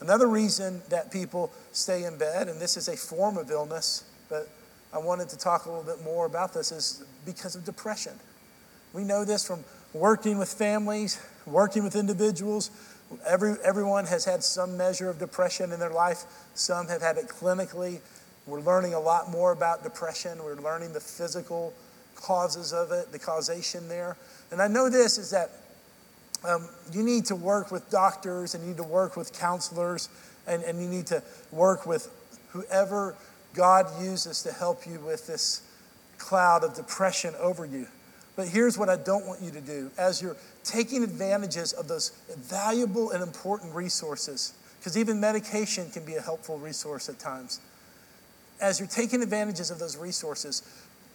Another 0.00 0.26
reason 0.26 0.82
that 0.88 1.12
people 1.12 1.52
stay 1.70 2.04
in 2.04 2.18
bed, 2.18 2.48
and 2.48 2.60
this 2.60 2.76
is 2.76 2.88
a 2.88 2.96
form 2.96 3.36
of 3.36 3.52
illness, 3.52 4.02
but 4.28 4.48
I 4.92 4.98
wanted 4.98 5.28
to 5.28 5.38
talk 5.38 5.66
a 5.66 5.68
little 5.70 5.84
bit 5.84 6.02
more 6.02 6.26
about 6.26 6.52
this, 6.52 6.72
is 6.72 7.04
because 7.24 7.54
of 7.54 7.64
depression. 7.64 8.14
We 8.92 9.04
know 9.04 9.24
this 9.24 9.46
from 9.46 9.62
working 9.92 10.38
with 10.38 10.52
families, 10.52 11.20
working 11.46 11.84
with 11.84 11.94
individuals. 11.94 12.70
Every, 13.26 13.54
everyone 13.64 14.06
has 14.06 14.24
had 14.24 14.44
some 14.44 14.76
measure 14.76 15.08
of 15.08 15.18
depression 15.18 15.72
in 15.72 15.80
their 15.80 15.90
life, 15.90 16.24
some 16.54 16.88
have 16.88 17.00
had 17.00 17.16
it 17.16 17.28
clinically. 17.28 18.00
We're 18.46 18.60
learning 18.60 18.94
a 18.94 19.00
lot 19.00 19.30
more 19.30 19.52
about 19.52 19.82
depression. 19.82 20.42
We're 20.42 20.56
learning 20.56 20.94
the 20.94 21.00
physical 21.00 21.74
causes 22.16 22.72
of 22.72 22.92
it, 22.92 23.12
the 23.12 23.18
causation 23.18 23.88
there. 23.88 24.16
And 24.50 24.62
I 24.62 24.68
know 24.68 24.88
this 24.88 25.18
is 25.18 25.30
that 25.30 25.50
um, 26.44 26.68
you 26.92 27.02
need 27.02 27.26
to 27.26 27.36
work 27.36 27.70
with 27.70 27.88
doctors 27.90 28.54
and 28.54 28.62
you 28.64 28.70
need 28.70 28.78
to 28.78 28.84
work 28.84 29.16
with 29.16 29.38
counselors 29.38 30.08
and, 30.46 30.62
and 30.62 30.80
you 30.80 30.88
need 30.88 31.06
to 31.08 31.22
work 31.52 31.86
with 31.86 32.10
whoever 32.50 33.14
God 33.54 33.86
uses 34.02 34.42
to 34.44 34.52
help 34.52 34.86
you 34.86 34.98
with 35.00 35.26
this 35.26 35.62
cloud 36.16 36.64
of 36.64 36.74
depression 36.74 37.34
over 37.38 37.66
you. 37.66 37.86
But 38.38 38.46
here's 38.46 38.78
what 38.78 38.88
I 38.88 38.94
don't 38.94 39.26
want 39.26 39.42
you 39.42 39.50
to 39.50 39.60
do 39.60 39.90
as 39.98 40.22
you're 40.22 40.36
taking 40.62 41.02
advantages 41.02 41.72
of 41.72 41.88
those 41.88 42.10
valuable 42.36 43.10
and 43.10 43.20
important 43.20 43.74
resources, 43.74 44.52
because 44.78 44.96
even 44.96 45.18
medication 45.18 45.90
can 45.90 46.04
be 46.04 46.14
a 46.14 46.20
helpful 46.20 46.56
resource 46.56 47.08
at 47.08 47.18
times. 47.18 47.60
As 48.60 48.78
you're 48.78 48.88
taking 48.88 49.24
advantages 49.24 49.72
of 49.72 49.80
those 49.80 49.96
resources, 49.96 50.62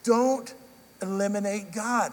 don't 0.03 0.53
eliminate 1.01 1.71
God. 1.71 2.11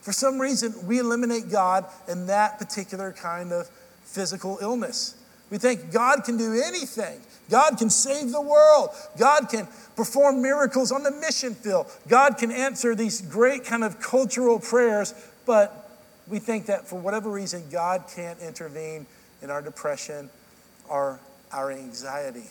For 0.00 0.10
some 0.10 0.40
reason, 0.40 0.74
we 0.88 0.98
eliminate 0.98 1.48
God 1.48 1.86
in 2.08 2.26
that 2.26 2.58
particular 2.58 3.12
kind 3.12 3.52
of 3.52 3.68
physical 4.02 4.58
illness. 4.60 5.14
We 5.50 5.58
think 5.58 5.92
God 5.92 6.24
can 6.24 6.36
do 6.36 6.60
anything. 6.66 7.20
God 7.50 7.78
can 7.78 7.90
save 7.90 8.32
the 8.32 8.40
world. 8.40 8.90
God 9.18 9.48
can 9.48 9.68
perform 9.94 10.42
miracles 10.42 10.92
on 10.92 11.02
the 11.02 11.10
mission 11.10 11.54
field. 11.54 11.86
God 12.08 12.38
can 12.38 12.50
answer 12.50 12.94
these 12.94 13.20
great 13.20 13.64
kind 13.64 13.84
of 13.84 14.00
cultural 14.00 14.58
prayers, 14.58 15.14
but 15.46 16.00
we 16.28 16.38
think 16.38 16.66
that 16.66 16.88
for 16.88 16.98
whatever 16.98 17.30
reason, 17.30 17.64
God 17.70 18.04
can't 18.14 18.40
intervene 18.40 19.06
in 19.42 19.50
our 19.50 19.62
depression 19.62 20.28
or 20.88 21.20
our 21.52 21.70
anxiety. 21.70 22.46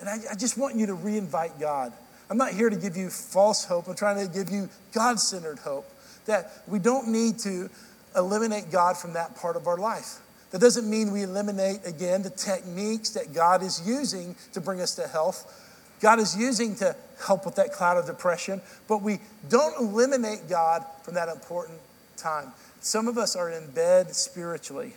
And 0.00 0.08
I, 0.08 0.18
I 0.32 0.34
just 0.34 0.56
want 0.56 0.76
you 0.76 0.86
to 0.86 0.94
reinvite 0.94 1.58
God. 1.58 1.92
I'm 2.30 2.38
not 2.38 2.52
here 2.52 2.70
to 2.70 2.76
give 2.76 2.96
you 2.96 3.10
false 3.10 3.64
hope. 3.64 3.88
I'm 3.88 3.94
trying 3.94 4.26
to 4.26 4.32
give 4.32 4.50
you 4.50 4.68
God 4.92 5.20
centered 5.20 5.58
hope 5.58 5.88
that 6.26 6.62
we 6.66 6.78
don't 6.78 7.08
need 7.08 7.38
to 7.40 7.68
eliminate 8.16 8.70
God 8.70 8.96
from 8.96 9.12
that 9.14 9.36
part 9.36 9.56
of 9.56 9.66
our 9.66 9.76
life. 9.76 10.20
That 10.54 10.60
doesn't 10.60 10.88
mean 10.88 11.10
we 11.10 11.24
eliminate, 11.24 11.80
again, 11.84 12.22
the 12.22 12.30
techniques 12.30 13.10
that 13.10 13.34
God 13.34 13.60
is 13.60 13.82
using 13.84 14.36
to 14.52 14.60
bring 14.60 14.80
us 14.80 14.94
to 14.94 15.08
health. 15.08 15.52
God 16.00 16.20
is 16.20 16.36
using 16.36 16.76
to 16.76 16.94
help 17.26 17.44
with 17.44 17.56
that 17.56 17.72
cloud 17.72 17.96
of 17.96 18.06
depression, 18.06 18.62
but 18.86 19.02
we 19.02 19.18
don't 19.48 19.76
eliminate 19.80 20.48
God 20.48 20.86
from 21.02 21.14
that 21.14 21.28
important 21.28 21.80
time. 22.16 22.52
Some 22.78 23.08
of 23.08 23.18
us 23.18 23.34
are 23.34 23.50
in 23.50 23.68
bed 23.72 24.14
spiritually. 24.14 24.92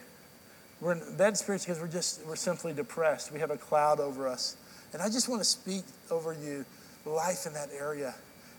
We're 0.79 0.91
in 0.91 1.17
bed 1.17 1.35
spiritually 1.37 1.73
because 1.73 1.81
we're 1.81 1.91
just, 1.91 2.23
we're 2.27 2.35
simply 2.35 2.71
depressed. 2.71 3.31
We 3.31 3.39
have 3.39 3.49
a 3.49 3.57
cloud 3.57 3.99
over 3.99 4.27
us. 4.27 4.57
And 4.93 5.01
I 5.01 5.07
just 5.07 5.27
want 5.27 5.41
to 5.41 5.47
speak 5.47 5.85
over 6.11 6.33
you 6.33 6.65
life 7.03 7.47
in 7.47 7.53
that 7.53 7.69
area. 7.75 8.13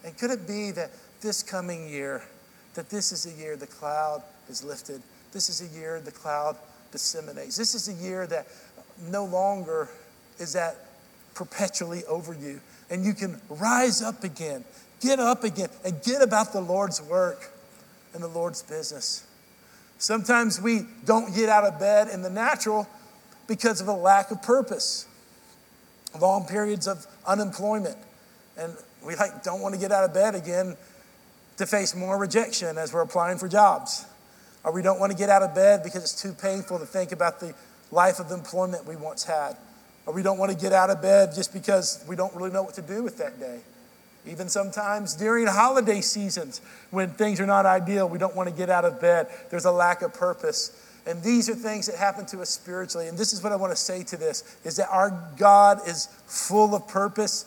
And 0.05 0.19
could 0.19 0.33
it 0.33 0.49
be 0.49 0.73
that 0.73 0.90
this 1.21 1.45
coming 1.45 1.88
year, 1.88 2.25
that 2.75 2.90
this 2.90 3.12
is 3.12 3.25
a 3.33 3.40
year 3.40 3.55
the 3.55 3.69
cloud 3.69 4.25
is 4.49 4.64
lifted? 4.64 5.00
This 5.31 5.49
is 5.49 5.61
a 5.61 5.78
year 5.78 6.00
the 6.00 6.11
cloud 6.11 6.57
disseminates. 6.92 7.57
This 7.57 7.75
is 7.75 7.88
a 7.88 7.92
year 7.92 8.26
that 8.26 8.47
no 9.11 9.25
longer 9.25 9.88
is 10.38 10.52
that 10.54 10.76
perpetually 11.35 12.04
over 12.04 12.35
you. 12.35 12.61
And 12.90 13.04
you 13.04 13.14
can 13.14 13.40
rise 13.49 14.02
up 14.02 14.25
again, 14.25 14.64
get 15.00 15.18
up 15.18 15.45
again, 15.45 15.68
and 15.85 16.02
get 16.02 16.23
about 16.23 16.52
the 16.52 16.61
Lord's 16.61 17.00
work 17.02 17.52
and 18.14 18.23
the 18.23 18.28
Lord's 18.28 18.62
business. 18.62 19.25
Sometimes 19.99 20.61
we 20.61 20.87
don't 21.04 21.35
get 21.35 21.49
out 21.49 21.64
of 21.64 21.78
bed 21.78 22.09
in 22.09 22.23
the 22.23 22.30
natural 22.30 22.88
because 23.47 23.80
of 23.80 23.88
a 23.88 23.92
lack 23.92 24.30
of 24.30 24.42
purpose, 24.42 25.07
long 26.21 26.47
periods 26.47 26.87
of 26.87 27.07
unemployment. 27.26 27.97
And 28.57 28.75
we 29.04 29.16
like 29.16 29.42
don't 29.42 29.61
want 29.61 29.75
to 29.75 29.80
get 29.80 29.92
out 29.92 30.04
of 30.04 30.14
bed 30.14 30.35
again 30.35 30.76
to 31.57 31.66
face 31.66 31.95
more 31.95 32.18
rejection 32.18 32.78
as 32.78 32.92
we're 32.92 33.02
applying 33.02 33.38
for 33.38 33.49
jobs 33.49 34.07
or 34.65 34.73
we 34.73 34.83
don't 34.83 34.99
want 35.00 35.12
to 35.12 35.19
get 35.19 35.29
out 35.29 35.43
of 35.43 35.55
bed 35.55 35.83
because 35.83 36.03
it's 36.03 36.21
too 36.21 36.33
painful 36.33 36.79
to 36.79 36.87
think 36.87 37.12
about 37.12 37.41
the 37.41 37.55
life 37.91 38.19
of 38.19 38.31
employment 38.31 38.87
we 38.87 38.97
once 38.97 39.25
had, 39.25 39.57
or 40.07 40.12
we 40.12 40.23
don't 40.23 40.38
want 40.38 40.53
to 40.53 40.59
get 40.59 40.73
out 40.73 40.91
of 40.91 41.00
bed 41.00 41.35
just 41.35 41.53
because 41.53 42.05
we 42.09 42.17
don't 42.17 42.35
really 42.35 42.50
know 42.50 42.62
what 42.62 42.75
to 42.75 42.83
do 42.83 43.03
with 43.03 43.19
that 43.19 43.38
day. 43.38 43.61
Even 44.27 44.49
sometimes 44.49 45.15
during 45.15 45.47
holiday 45.47 46.00
seasons, 46.00 46.61
when 46.91 47.11
things 47.11 47.41
are 47.41 47.47
not 47.47 47.65
ideal, 47.65 48.09
we 48.09 48.19
don't 48.19 48.37
want 48.37 48.49
to 48.49 48.55
get 48.55 48.69
out 48.69 48.85
of 48.85 49.00
bed. 49.00 49.29
There's 49.50 49.65
a 49.65 49.73
lack 49.73 50.03
of 50.03 50.12
purpose. 50.12 50.85
And 51.07 51.23
these 51.23 51.49
are 51.49 51.55
things 51.55 51.87
that 51.87 51.97
happen 51.97 52.27
to 52.27 52.43
us 52.43 52.50
spiritually. 52.50 53.09
And 53.09 53.17
this 53.17 53.33
is 53.33 53.43
what 53.43 53.53
I 53.53 53.57
want 53.57 53.73
to 53.73 53.77
say 53.77 54.03
to 54.05 54.17
this 54.19 54.59
is 54.65 54.77
that 54.77 54.88
our 54.91 55.33
God 55.38 55.88
is 55.88 56.07
full 56.27 56.75
of 56.75 56.87
purpose 56.87 57.47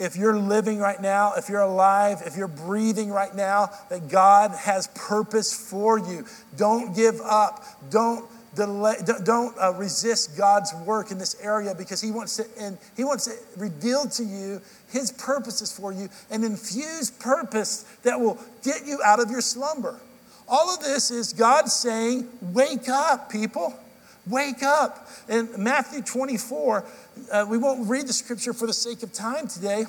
if 0.00 0.16
you're 0.16 0.36
living 0.36 0.78
right 0.78 1.00
now, 1.00 1.34
if 1.36 1.48
you're 1.48 1.60
alive, 1.60 2.22
if 2.24 2.36
you're 2.36 2.48
breathing 2.48 3.10
right 3.10 3.34
now, 3.34 3.70
that 3.90 4.08
God 4.08 4.50
has 4.52 4.88
purpose 4.88 5.52
for 5.52 5.98
you. 5.98 6.24
Don't 6.56 6.96
give 6.96 7.20
up. 7.20 7.64
Don't 7.90 8.28
delay, 8.54 8.96
don't 9.24 9.54
uh, 9.58 9.74
resist 9.74 10.36
God's 10.36 10.72
work 10.86 11.10
in 11.10 11.18
this 11.18 11.36
area 11.42 11.74
because 11.74 12.00
He 12.00 12.10
wants 12.10 12.36
to 12.36 12.46
and 12.58 12.78
He 12.96 13.04
wants 13.04 13.26
to 13.26 13.32
reveal 13.56 14.06
to 14.06 14.24
you 14.24 14.62
His 14.90 15.12
purposes 15.12 15.70
for 15.70 15.92
you 15.92 16.08
and 16.30 16.44
infuse 16.44 17.10
purpose 17.10 17.84
that 18.02 18.18
will 18.18 18.38
get 18.62 18.86
you 18.86 19.00
out 19.04 19.20
of 19.20 19.30
your 19.30 19.42
slumber. 19.42 20.00
All 20.48 20.74
of 20.74 20.80
this 20.80 21.10
is 21.10 21.32
God 21.34 21.68
saying, 21.68 22.26
"Wake 22.40 22.88
up, 22.88 23.30
people." 23.30 23.78
Wake 24.26 24.62
up. 24.62 25.08
In 25.28 25.48
Matthew 25.56 26.02
24, 26.02 26.84
uh, 27.32 27.46
we 27.48 27.58
won't 27.58 27.88
read 27.88 28.06
the 28.06 28.12
scripture 28.12 28.52
for 28.52 28.66
the 28.66 28.72
sake 28.72 29.02
of 29.02 29.12
time 29.12 29.48
today, 29.48 29.84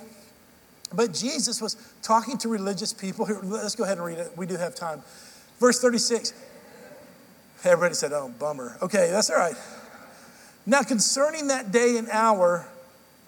but 0.94 1.14
Jesus 1.14 1.62
was 1.62 1.76
talking 2.02 2.38
to 2.40 2.50
religious 2.50 2.94
people. 2.94 3.26
Here, 3.26 3.40
let's 3.44 3.76
go 3.76 3.84
ahead 3.84 3.98
and 3.98 4.06
read 4.06 4.18
it. 4.18 4.32
We 4.36 4.46
do 4.46 4.56
have 4.58 4.76
time. 4.76 5.02
Verse 5.60 5.80
36. 5.80 6.34
Everybody 7.64 7.94
said, 7.94 8.12
oh, 8.12 8.34
bummer. 8.40 8.78
Okay, 8.82 9.10
that's 9.12 9.30
all 9.30 9.38
right. 9.38 9.56
Now, 10.66 10.82
concerning 10.82 11.48
that 11.48 11.72
day 11.72 11.98
and 11.98 12.10
hour, 12.10 12.68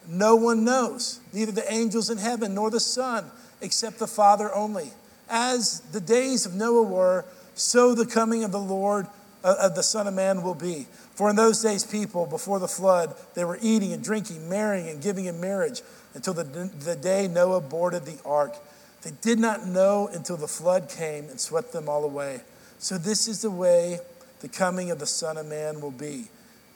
no 0.07 0.36
one 0.36 0.65
knows, 0.65 1.19
neither 1.31 1.51
the 1.51 1.72
angels 1.72 2.10
in 2.10 2.17
heaven 2.17 2.55
nor 2.55 2.69
the 2.69 2.79
Son, 2.79 3.29
except 3.62 4.00
the 4.00 4.07
Father 4.07 4.53
only. 4.53 4.91
As 5.29 5.81
the 5.91 6.01
days 6.01 6.45
of 6.45 6.55
Noah 6.55 6.83
were, 6.83 7.25
so 7.55 7.93
the 7.93 8.05
coming 8.05 8.43
of 8.43 8.51
the 8.51 8.60
Lord 8.60 9.07
of 9.43 9.75
the 9.75 9.83
Son 9.83 10.07
of 10.07 10.13
Man 10.13 10.41
will 10.41 10.55
be. 10.55 10.88
For 11.15 11.29
in 11.29 11.35
those 11.35 11.62
days, 11.62 11.83
people, 11.83 12.25
before 12.25 12.59
the 12.59 12.67
flood, 12.67 13.15
they 13.33 13.43
were 13.43 13.59
eating 13.62 13.93
and 13.93 14.03
drinking, 14.03 14.50
marrying 14.50 14.89
and 14.89 15.01
giving 15.01 15.25
in 15.25 15.39
marriage 15.39 15.81
until 16.13 16.33
the, 16.33 16.43
the 16.43 16.95
day 16.95 17.27
Noah 17.27 17.62
boarded 17.62 18.05
the 18.05 18.17
ark. 18.25 18.55
They 19.01 19.12
did 19.21 19.39
not 19.39 19.67
know 19.67 20.07
until 20.13 20.38
the 20.38 20.47
flood 20.47 20.89
came 20.89 21.25
and 21.25 21.39
swept 21.39 21.73
them 21.73 21.89
all 21.89 22.03
away. 22.03 22.41
So, 22.79 22.97
this 22.97 23.27
is 23.27 23.41
the 23.41 23.51
way 23.51 24.00
the 24.39 24.47
coming 24.47 24.91
of 24.91 25.00
the 25.00 25.05
Son 25.05 25.38
of 25.38 25.45
Man 25.45 25.81
will 25.81 25.91
be. 25.91 26.25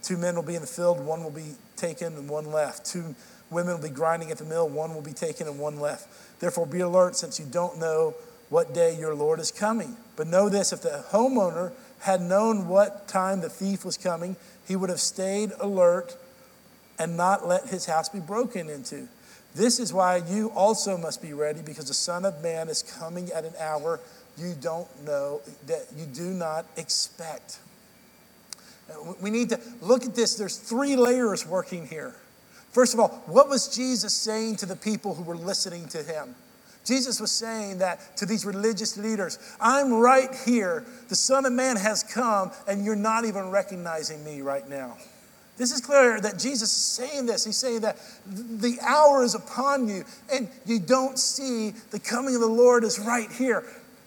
Two 0.01 0.17
men 0.17 0.35
will 0.35 0.43
be 0.43 0.55
in 0.55 0.61
the 0.61 0.67
field, 0.67 0.99
one 0.99 1.23
will 1.23 1.31
be 1.31 1.55
taken 1.75 2.13
and 2.13 2.29
one 2.29 2.51
left. 2.51 2.85
Two 2.85 3.15
women 3.49 3.75
will 3.75 3.89
be 3.89 3.93
grinding 3.93 4.31
at 4.31 4.37
the 4.37 4.45
mill, 4.45 4.67
one 4.67 4.93
will 4.93 5.01
be 5.01 5.13
taken 5.13 5.47
and 5.47 5.59
one 5.59 5.79
left. 5.79 6.07
Therefore, 6.39 6.65
be 6.65 6.81
alert 6.81 7.15
since 7.15 7.39
you 7.39 7.45
don't 7.45 7.79
know 7.79 8.13
what 8.49 8.73
day 8.73 8.97
your 8.97 9.13
Lord 9.15 9.39
is 9.39 9.51
coming. 9.51 9.97
But 10.15 10.27
know 10.27 10.49
this 10.49 10.71
if 10.71 10.81
the 10.81 11.03
homeowner 11.11 11.71
had 11.99 12.21
known 12.21 12.67
what 12.67 13.07
time 13.07 13.41
the 13.41 13.49
thief 13.49 13.83
was 13.83 13.97
coming, 13.97 14.35
he 14.67 14.75
would 14.75 14.89
have 14.89 14.99
stayed 14.99 15.51
alert 15.59 16.17
and 16.99 17.15
not 17.15 17.47
let 17.47 17.67
his 17.67 17.85
house 17.85 18.09
be 18.09 18.19
broken 18.19 18.69
into. 18.69 19.07
This 19.55 19.79
is 19.79 19.93
why 19.93 20.17
you 20.17 20.51
also 20.51 20.97
must 20.97 21.21
be 21.21 21.33
ready 21.33 21.61
because 21.61 21.87
the 21.87 21.93
Son 21.93 22.25
of 22.25 22.41
Man 22.43 22.69
is 22.69 22.83
coming 22.83 23.31
at 23.31 23.43
an 23.43 23.53
hour 23.59 23.99
you 24.37 24.53
don't 24.61 24.87
know, 25.03 25.41
that 25.65 25.87
you 25.97 26.05
do 26.05 26.29
not 26.29 26.65
expect. 26.77 27.59
We 29.19 29.31
need 29.31 29.49
to 29.49 29.59
look 29.81 30.05
at 30.05 30.15
this. 30.15 30.35
There's 30.35 30.57
three 30.57 30.95
layers 30.95 31.45
working 31.45 31.87
here. 31.87 32.15
First 32.71 32.93
of 32.93 32.99
all, 32.99 33.09
what 33.25 33.49
was 33.49 33.75
Jesus 33.75 34.13
saying 34.13 34.57
to 34.57 34.65
the 34.65 34.75
people 34.75 35.15
who 35.15 35.23
were 35.23 35.35
listening 35.35 35.87
to 35.89 36.03
him? 36.03 36.35
Jesus 36.87 37.19
was 37.19 37.31
saying 37.31 37.79
that 37.79 38.15
to 38.17 38.25
these 38.25 38.45
religious 38.45 38.97
leaders 38.97 39.37
I'm 39.59 39.93
right 39.93 40.29
here. 40.45 40.85
The 41.09 41.15
Son 41.15 41.45
of 41.45 41.51
Man 41.51 41.75
has 41.75 42.01
come, 42.01 42.51
and 42.67 42.85
you're 42.85 42.95
not 42.95 43.25
even 43.25 43.49
recognizing 43.49 44.23
me 44.23 44.41
right 44.41 44.67
now. 44.67 44.97
This 45.57 45.71
is 45.71 45.81
clear 45.81 46.21
that 46.21 46.37
Jesus 46.39 46.69
is 46.69 46.81
saying 46.81 47.25
this. 47.25 47.43
He's 47.43 47.57
saying 47.57 47.81
that 47.81 47.97
the 48.27 48.77
hour 48.81 49.23
is 49.23 49.35
upon 49.35 49.89
you, 49.89 50.05
and 50.31 50.47
you 50.65 50.79
don't 50.79 51.17
see 51.17 51.71
the 51.91 51.99
coming 51.99 52.35
of 52.35 52.41
the 52.41 52.47
Lord 52.47 52.83
is 52.83 52.99
right 52.99 53.29
here. 53.31 53.63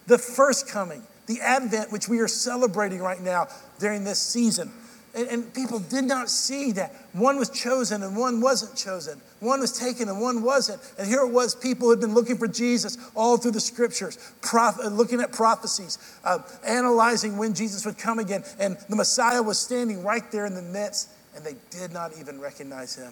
The 0.07 0.17
first 0.17 0.67
coming, 0.67 1.03
the 1.27 1.41
Advent, 1.41 1.91
which 1.91 2.07
we 2.07 2.19
are 2.19 2.27
celebrating 2.27 2.99
right 2.99 3.21
now 3.21 3.47
during 3.79 4.05
this 4.05 4.19
season. 4.19 4.71
And, 5.13 5.27
and, 5.27 5.53
people 5.53 5.79
did 5.79 6.05
not 6.05 6.29
see 6.29 6.71
that 6.73 6.93
one 7.11 7.37
was 7.37 7.49
chosen 7.49 8.01
and 8.01 8.15
one 8.15 8.39
wasn't 8.39 8.77
chosen. 8.77 9.19
One 9.41 9.59
was 9.59 9.77
taken 9.77 10.07
and 10.07 10.21
one 10.21 10.41
wasn't. 10.41 10.81
And 10.97 11.05
here 11.05 11.21
it 11.21 11.31
was 11.31 11.53
people 11.53 11.89
had 11.89 11.99
been 11.99 12.13
looking 12.13 12.37
for 12.37 12.47
Jesus 12.47 12.97
all 13.13 13.37
through 13.37 13.51
the 13.51 13.59
scriptures, 13.59 14.17
prof- 14.41 14.79
uh, 14.81 14.87
looking 14.87 15.19
at 15.19 15.33
prophecies, 15.33 15.97
uh, 16.23 16.39
analyzing 16.65 17.37
when 17.37 17.53
Jesus 17.53 17.85
would 17.85 17.97
come 17.97 18.19
again. 18.19 18.43
And 18.57 18.77
the 18.87 18.95
Messiah 18.95 19.43
was 19.43 19.59
standing 19.59 20.03
right 20.03 20.31
there 20.31 20.45
in 20.45 20.55
the 20.55 20.61
midst, 20.61 21.09
and 21.35 21.43
they 21.43 21.55
did 21.71 21.91
not 21.91 22.11
even 22.17 22.39
recognize 22.39 22.95
him. 22.95 23.11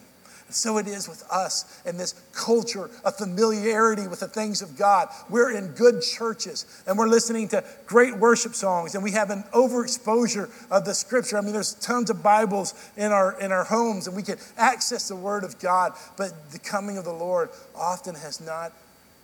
And 0.49 0.55
so 0.55 0.79
it 0.79 0.87
is 0.87 1.07
with 1.07 1.23
us 1.29 1.79
in 1.85 1.95
this 1.95 2.19
culture 2.33 2.89
of 3.05 3.15
familiarity 3.15 4.07
with 4.07 4.21
the 4.21 4.27
things 4.27 4.63
of 4.63 4.75
God. 4.75 5.09
We're 5.29 5.55
in 5.55 5.67
good 5.73 6.01
churches 6.01 6.65
and 6.87 6.97
we're 6.97 7.07
listening 7.07 7.49
to 7.49 7.63
great 7.85 8.17
worship 8.17 8.55
songs 8.55 8.95
and 8.95 9.03
we 9.03 9.11
have 9.11 9.29
an 9.29 9.43
overexposure 9.53 10.49
of 10.71 10.85
the 10.85 10.95
scripture. 10.95 11.37
I 11.37 11.41
mean, 11.41 11.53
there's 11.53 11.75
tons 11.75 12.09
of 12.09 12.23
Bibles 12.23 12.73
in 12.97 13.11
our 13.11 13.39
in 13.39 13.51
our 13.51 13.63
homes 13.63 14.07
and 14.07 14.15
we 14.15 14.23
can 14.23 14.39
access 14.57 15.09
the 15.09 15.15
word 15.15 15.43
of 15.43 15.59
God, 15.59 15.93
but 16.17 16.49
the 16.49 16.57
coming 16.57 16.97
of 16.97 17.05
the 17.05 17.13
Lord 17.13 17.51
often 17.75 18.15
has 18.15 18.41
not 18.41 18.71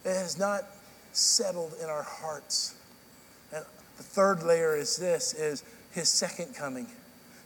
it 0.04 0.14
has 0.14 0.38
not 0.38 0.66
settled 1.12 1.74
in 1.82 1.90
our 1.90 2.04
hearts. 2.04 2.76
And 3.52 3.66
the 3.98 4.04
third 4.04 4.44
layer 4.44 4.76
is 4.76 4.96
this 4.96 5.34
is 5.34 5.64
his 5.92 6.08
second 6.08 6.54
coming. 6.54 6.86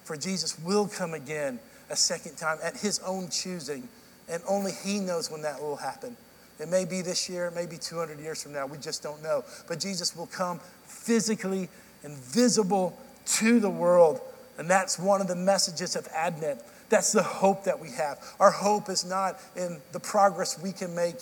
For 0.03 0.17
Jesus 0.17 0.59
will 0.59 0.89
come 0.89 1.13
again 1.13 1.62
a 1.89 1.96
second 1.96 2.38
time 2.38 2.58
at 2.63 2.77
his 2.77 3.00
own 3.00 3.29
choosing, 3.29 3.88
and 4.27 4.41
only 4.48 4.72
he 4.84 5.00
knows 5.00 5.31
when 5.31 5.41
that 5.41 5.62
will 5.62 5.75
happen. 5.75 6.15
It 6.60 6.67
may 6.67 6.86
be 6.86 7.01
this 7.01 7.29
year, 7.29 7.48
it 7.48 7.55
may 7.55 7.65
be 7.65 7.77
200 7.77 8.19
years 8.19 8.43
from 8.43 8.53
now. 8.53 8.65
We 8.65 8.77
just 8.77 9.01
don't 9.01 9.24
know. 9.24 9.46
But 9.67 9.79
Jesus 9.79 10.15
will 10.15 10.27
come 10.27 10.60
physically 10.86 11.69
and 12.03 12.17
visible 12.17 12.98
to 13.25 13.60
the 13.60 13.69
world. 13.69 14.19
And 14.58 14.69
that's 14.69 15.00
one 15.00 15.22
of 15.22 15.27
the 15.27 15.36
messages 15.36 15.96
of 15.96 16.08
Advent. 16.13 16.62
That's 16.89 17.13
the 17.13 17.24
hope 17.24 17.63
that 17.63 17.79
we 17.79 17.91
have. 17.91 18.19
Our 18.39 18.51
hope 18.51 18.89
is 18.89 19.05
not 19.05 19.39
in 19.55 19.79
the 19.93 20.00
progress 20.00 20.62
we 20.62 20.74
can 20.74 20.93
make 20.93 21.15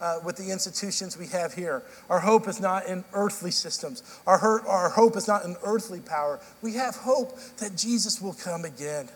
uh, 0.00 0.18
with 0.24 0.36
the 0.36 0.50
institutions 0.50 1.16
we 1.16 1.26
have 1.28 1.52
here. 1.52 1.82
Our 2.08 2.20
hope 2.20 2.48
is 2.48 2.60
not 2.60 2.86
in 2.86 3.04
earthly 3.12 3.50
systems. 3.50 4.02
Our, 4.26 4.38
hurt, 4.38 4.66
our 4.66 4.88
hope 4.88 5.16
is 5.16 5.28
not 5.28 5.44
in 5.44 5.56
earthly 5.62 6.00
power. 6.00 6.40
We 6.62 6.74
have 6.74 6.96
hope 6.96 7.38
that 7.58 7.76
Jesus 7.76 8.20
will 8.20 8.34
come 8.34 8.64
again. 8.64 9.08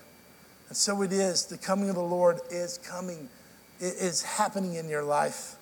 And 0.74 0.78
so 0.80 1.02
it 1.02 1.12
is. 1.12 1.46
The 1.46 1.56
coming 1.56 1.88
of 1.88 1.94
the 1.94 2.02
Lord 2.02 2.40
is 2.50 2.78
coming, 2.78 3.28
it 3.78 3.94
is 3.94 4.24
happening 4.24 4.74
in 4.74 4.88
your 4.88 5.04
life. 5.04 5.54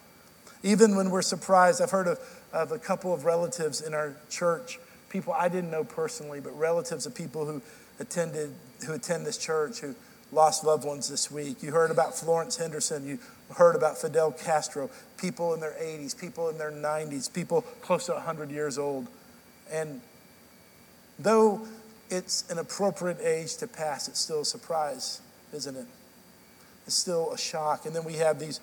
Even 0.63 0.97
when 0.97 1.11
we're 1.11 1.21
surprised, 1.21 1.83
I've 1.83 1.91
heard 1.91 2.07
of, 2.07 2.19
of 2.51 2.73
a 2.73 2.79
couple 2.79 3.13
of 3.13 3.27
relatives 3.27 3.83
in 3.83 3.93
our 3.93 4.17
church, 4.31 4.79
people 5.11 5.35
I 5.35 5.51
didn't 5.51 5.71
know 5.71 5.85
personally, 5.85 6.41
but 6.41 6.59
relatives 6.59 7.05
of 7.05 7.15
people 7.15 7.45
who 7.45 7.61
attended, 8.01 8.55
who 8.87 8.95
attend 8.95 9.27
this 9.27 9.37
church, 9.37 9.81
who 9.81 9.95
lost 10.33 10.65
loved 10.65 10.87
ones 10.87 11.11
this 11.11 11.31
week. 11.31 11.63
You 11.63 11.73
heard 11.73 11.91
about 11.91 12.15
Florence 12.15 12.57
Henderson. 12.57 13.07
You 13.07 13.19
heard 13.55 13.77
about 13.77 13.99
Fidel 13.99 14.33
Castro, 14.33 14.89
people 15.19 15.53
in 15.53 15.61
their 15.61 15.77
80s, 15.79 16.19
people 16.19 16.49
in 16.49 16.57
their 16.57 16.73
90s, 16.73 17.31
people 17.31 17.61
close 17.83 18.07
to 18.07 18.13
100 18.13 18.51
years 18.51 18.79
old. 18.79 19.09
And 19.71 20.01
though 21.19 21.69
it's 22.13 22.45
an 22.51 22.59
appropriate 22.59 23.19
age 23.21 23.57
to 23.57 23.67
pass, 23.67 24.07
it's 24.07 24.21
still 24.21 24.43
a 24.43 24.45
surprise, 24.45 25.23
isn't 25.55 25.75
it? 25.75 25.87
It's 26.87 26.95
still 26.95 27.33
a 27.33 27.39
shock. 27.39 27.87
And 27.87 27.97
then 27.97 28.05
we 28.05 28.15
have 28.15 28.39
these 28.39 28.61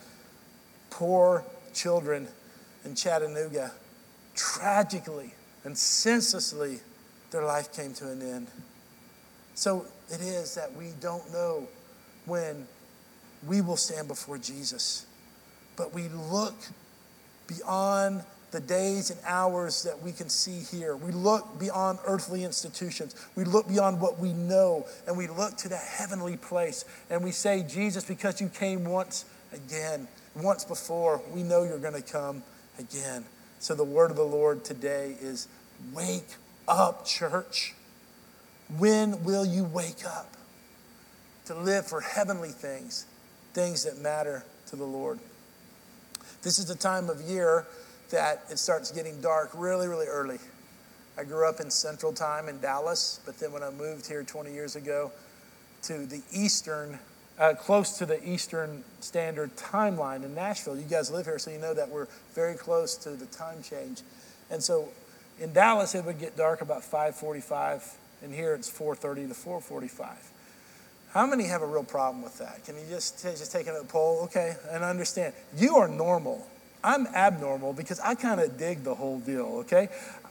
poor 0.91 1.43
children 1.73 2.27
in 2.85 2.93
Chattanooga. 2.93 3.71
Tragically 4.35 5.33
and 5.63 5.75
senselessly, 5.75 6.79
their 7.31 7.43
life 7.43 7.73
came 7.73 7.93
to 7.93 8.11
an 8.11 8.21
end. 8.21 8.47
So 9.55 9.85
it 10.09 10.21
is 10.21 10.53
that 10.55 10.73
we 10.75 10.91
don't 11.01 11.33
know 11.33 11.67
when 12.25 12.67
we 13.47 13.61
will 13.61 13.77
stand 13.77 14.07
before 14.07 14.37
Jesus. 14.37 15.07
But 15.75 15.93
we 15.93 16.07
look 16.09 16.55
beyond 17.47 18.23
the 18.51 18.59
days 18.59 19.11
and 19.11 19.19
hours 19.25 19.83
that 19.83 20.01
we 20.01 20.11
can 20.11 20.29
see 20.29 20.59
here. 20.59 20.95
We 20.95 21.11
look 21.11 21.59
beyond 21.59 21.99
earthly 22.05 22.43
institutions. 22.43 23.15
We 23.35 23.43
look 23.43 23.67
beyond 23.67 24.01
what 24.01 24.19
we 24.19 24.33
know, 24.33 24.87
and 25.07 25.17
we 25.17 25.27
look 25.27 25.55
to 25.57 25.69
the 25.69 25.77
heavenly 25.77 26.37
place. 26.37 26.85
And 27.09 27.23
we 27.23 27.31
say, 27.31 27.63
Jesus, 27.63 28.03
because 28.03 28.41
you 28.41 28.49
came 28.49 28.85
once 28.85 29.25
again, 29.53 30.07
once 30.35 30.63
before, 30.63 31.21
we 31.31 31.43
know 31.43 31.63
you're 31.63 31.77
going 31.77 31.93
to 31.93 32.01
come 32.01 32.43
again. 32.79 33.25
So 33.59 33.75
the 33.75 33.83
word 33.83 34.09
of 34.09 34.17
the 34.17 34.23
Lord 34.23 34.63
today 34.63 35.15
is 35.19 35.47
wake 35.93 36.35
up, 36.67 37.05
church. 37.05 37.75
When 38.77 39.23
will 39.23 39.45
you 39.45 39.63
wake 39.63 40.05
up 40.05 40.35
to 41.45 41.55
live 41.55 41.87
for 41.87 42.01
heavenly 42.01 42.49
things, 42.49 43.05
things 43.53 43.83
that 43.83 43.97
matter 43.97 44.43
to 44.67 44.75
the 44.75 44.85
Lord? 44.85 45.19
This 46.41 46.57
is 46.57 46.65
the 46.65 46.75
time 46.75 47.09
of 47.09 47.21
year 47.21 47.65
that 48.11 48.43
it 48.49 48.59
starts 48.59 48.91
getting 48.91 49.19
dark 49.21 49.51
really, 49.53 49.87
really 49.87 50.07
early. 50.07 50.39
I 51.17 51.23
grew 51.23 51.47
up 51.47 51.59
in 51.59 51.69
Central 51.69 52.13
Time 52.13 52.47
in 52.47 52.59
Dallas, 52.59 53.19
but 53.25 53.37
then 53.39 53.51
when 53.51 53.63
I 53.63 53.69
moved 53.71 54.07
here 54.07 54.23
20 54.23 54.53
years 54.53 54.75
ago 54.75 55.11
to 55.83 56.05
the 56.05 56.21
Eastern, 56.31 56.99
uh, 57.37 57.53
close 57.53 57.97
to 57.97 58.05
the 58.05 58.23
Eastern 58.27 58.83
Standard 58.99 59.55
Timeline 59.55 60.23
in 60.23 60.33
Nashville, 60.33 60.77
you 60.77 60.83
guys 60.83 61.11
live 61.11 61.25
here, 61.25 61.39
so 61.39 61.51
you 61.51 61.59
know 61.59 61.73
that 61.73 61.89
we're 61.89 62.07
very 62.33 62.55
close 62.55 62.95
to 62.97 63.11
the 63.11 63.25
time 63.27 63.61
change. 63.61 64.01
And 64.49 64.63
so 64.63 64.89
in 65.39 65.53
Dallas, 65.53 65.95
it 65.95 66.05
would 66.05 66.19
get 66.19 66.37
dark 66.37 66.61
about 66.61 66.83
5:45 66.83 67.95
and 68.21 68.33
here 68.33 68.53
it's 68.53 68.69
4.30 68.69 69.29
to 69.29 69.33
4.45 69.33 70.15
how 71.13 71.25
many 71.25 71.45
have 71.45 71.61
a 71.61 71.65
real 71.65 71.83
problem 71.83 72.23
with 72.23 72.37
that? 72.37 72.63
Can 72.65 72.75
you 72.75 72.83
just, 72.87 73.21
just 73.21 73.51
take 73.51 73.67
a 73.67 73.83
poll? 73.87 74.21
Okay 74.25 74.55
and 74.69 74.83
understand. 74.83 75.33
You 75.57 75.77
are 75.77 75.87
normal 75.87 76.45
i'm 76.83 77.07
abnormal 77.07 77.73
because 77.73 77.99
i 78.01 78.15
kind 78.15 78.39
of 78.39 78.57
dig 78.57 78.83
the 78.83 78.93
whole 78.93 79.19
deal 79.19 79.45
okay 79.59 79.89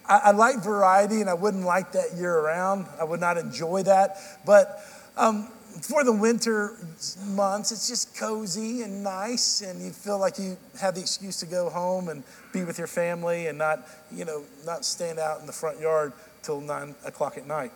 I, 0.08 0.18
I, 0.24 0.30
like 0.30 0.62
variety 0.62 1.20
and 1.20 1.28
i 1.28 1.34
wouldn't 1.34 1.64
like 1.64 1.92
that 1.92 2.14
year 2.16 2.34
around 2.34 2.86
i 3.00 3.04
would 3.04 3.20
not 3.20 3.36
enjoy 3.38 3.82
that 3.84 4.16
but 4.46 4.80
um, 5.16 5.48
for 5.82 6.02
the 6.02 6.12
winter 6.12 6.76
months, 7.24 7.70
it's 7.70 7.88
just 7.88 8.16
cozy 8.16 8.82
and 8.82 9.02
nice, 9.02 9.60
and 9.60 9.82
you 9.82 9.90
feel 9.90 10.18
like 10.18 10.38
you 10.38 10.56
have 10.80 10.94
the 10.94 11.00
excuse 11.00 11.38
to 11.40 11.46
go 11.46 11.68
home 11.68 12.08
and 12.08 12.24
be 12.52 12.64
with 12.64 12.78
your 12.78 12.86
family 12.86 13.46
and 13.46 13.58
not, 13.58 13.86
you 14.10 14.24
know, 14.24 14.44
not 14.64 14.84
stand 14.84 15.18
out 15.18 15.40
in 15.40 15.46
the 15.46 15.52
front 15.52 15.78
yard 15.80 16.12
till 16.42 16.60
nine 16.60 16.94
o'clock 17.04 17.36
at 17.36 17.46
night. 17.46 17.72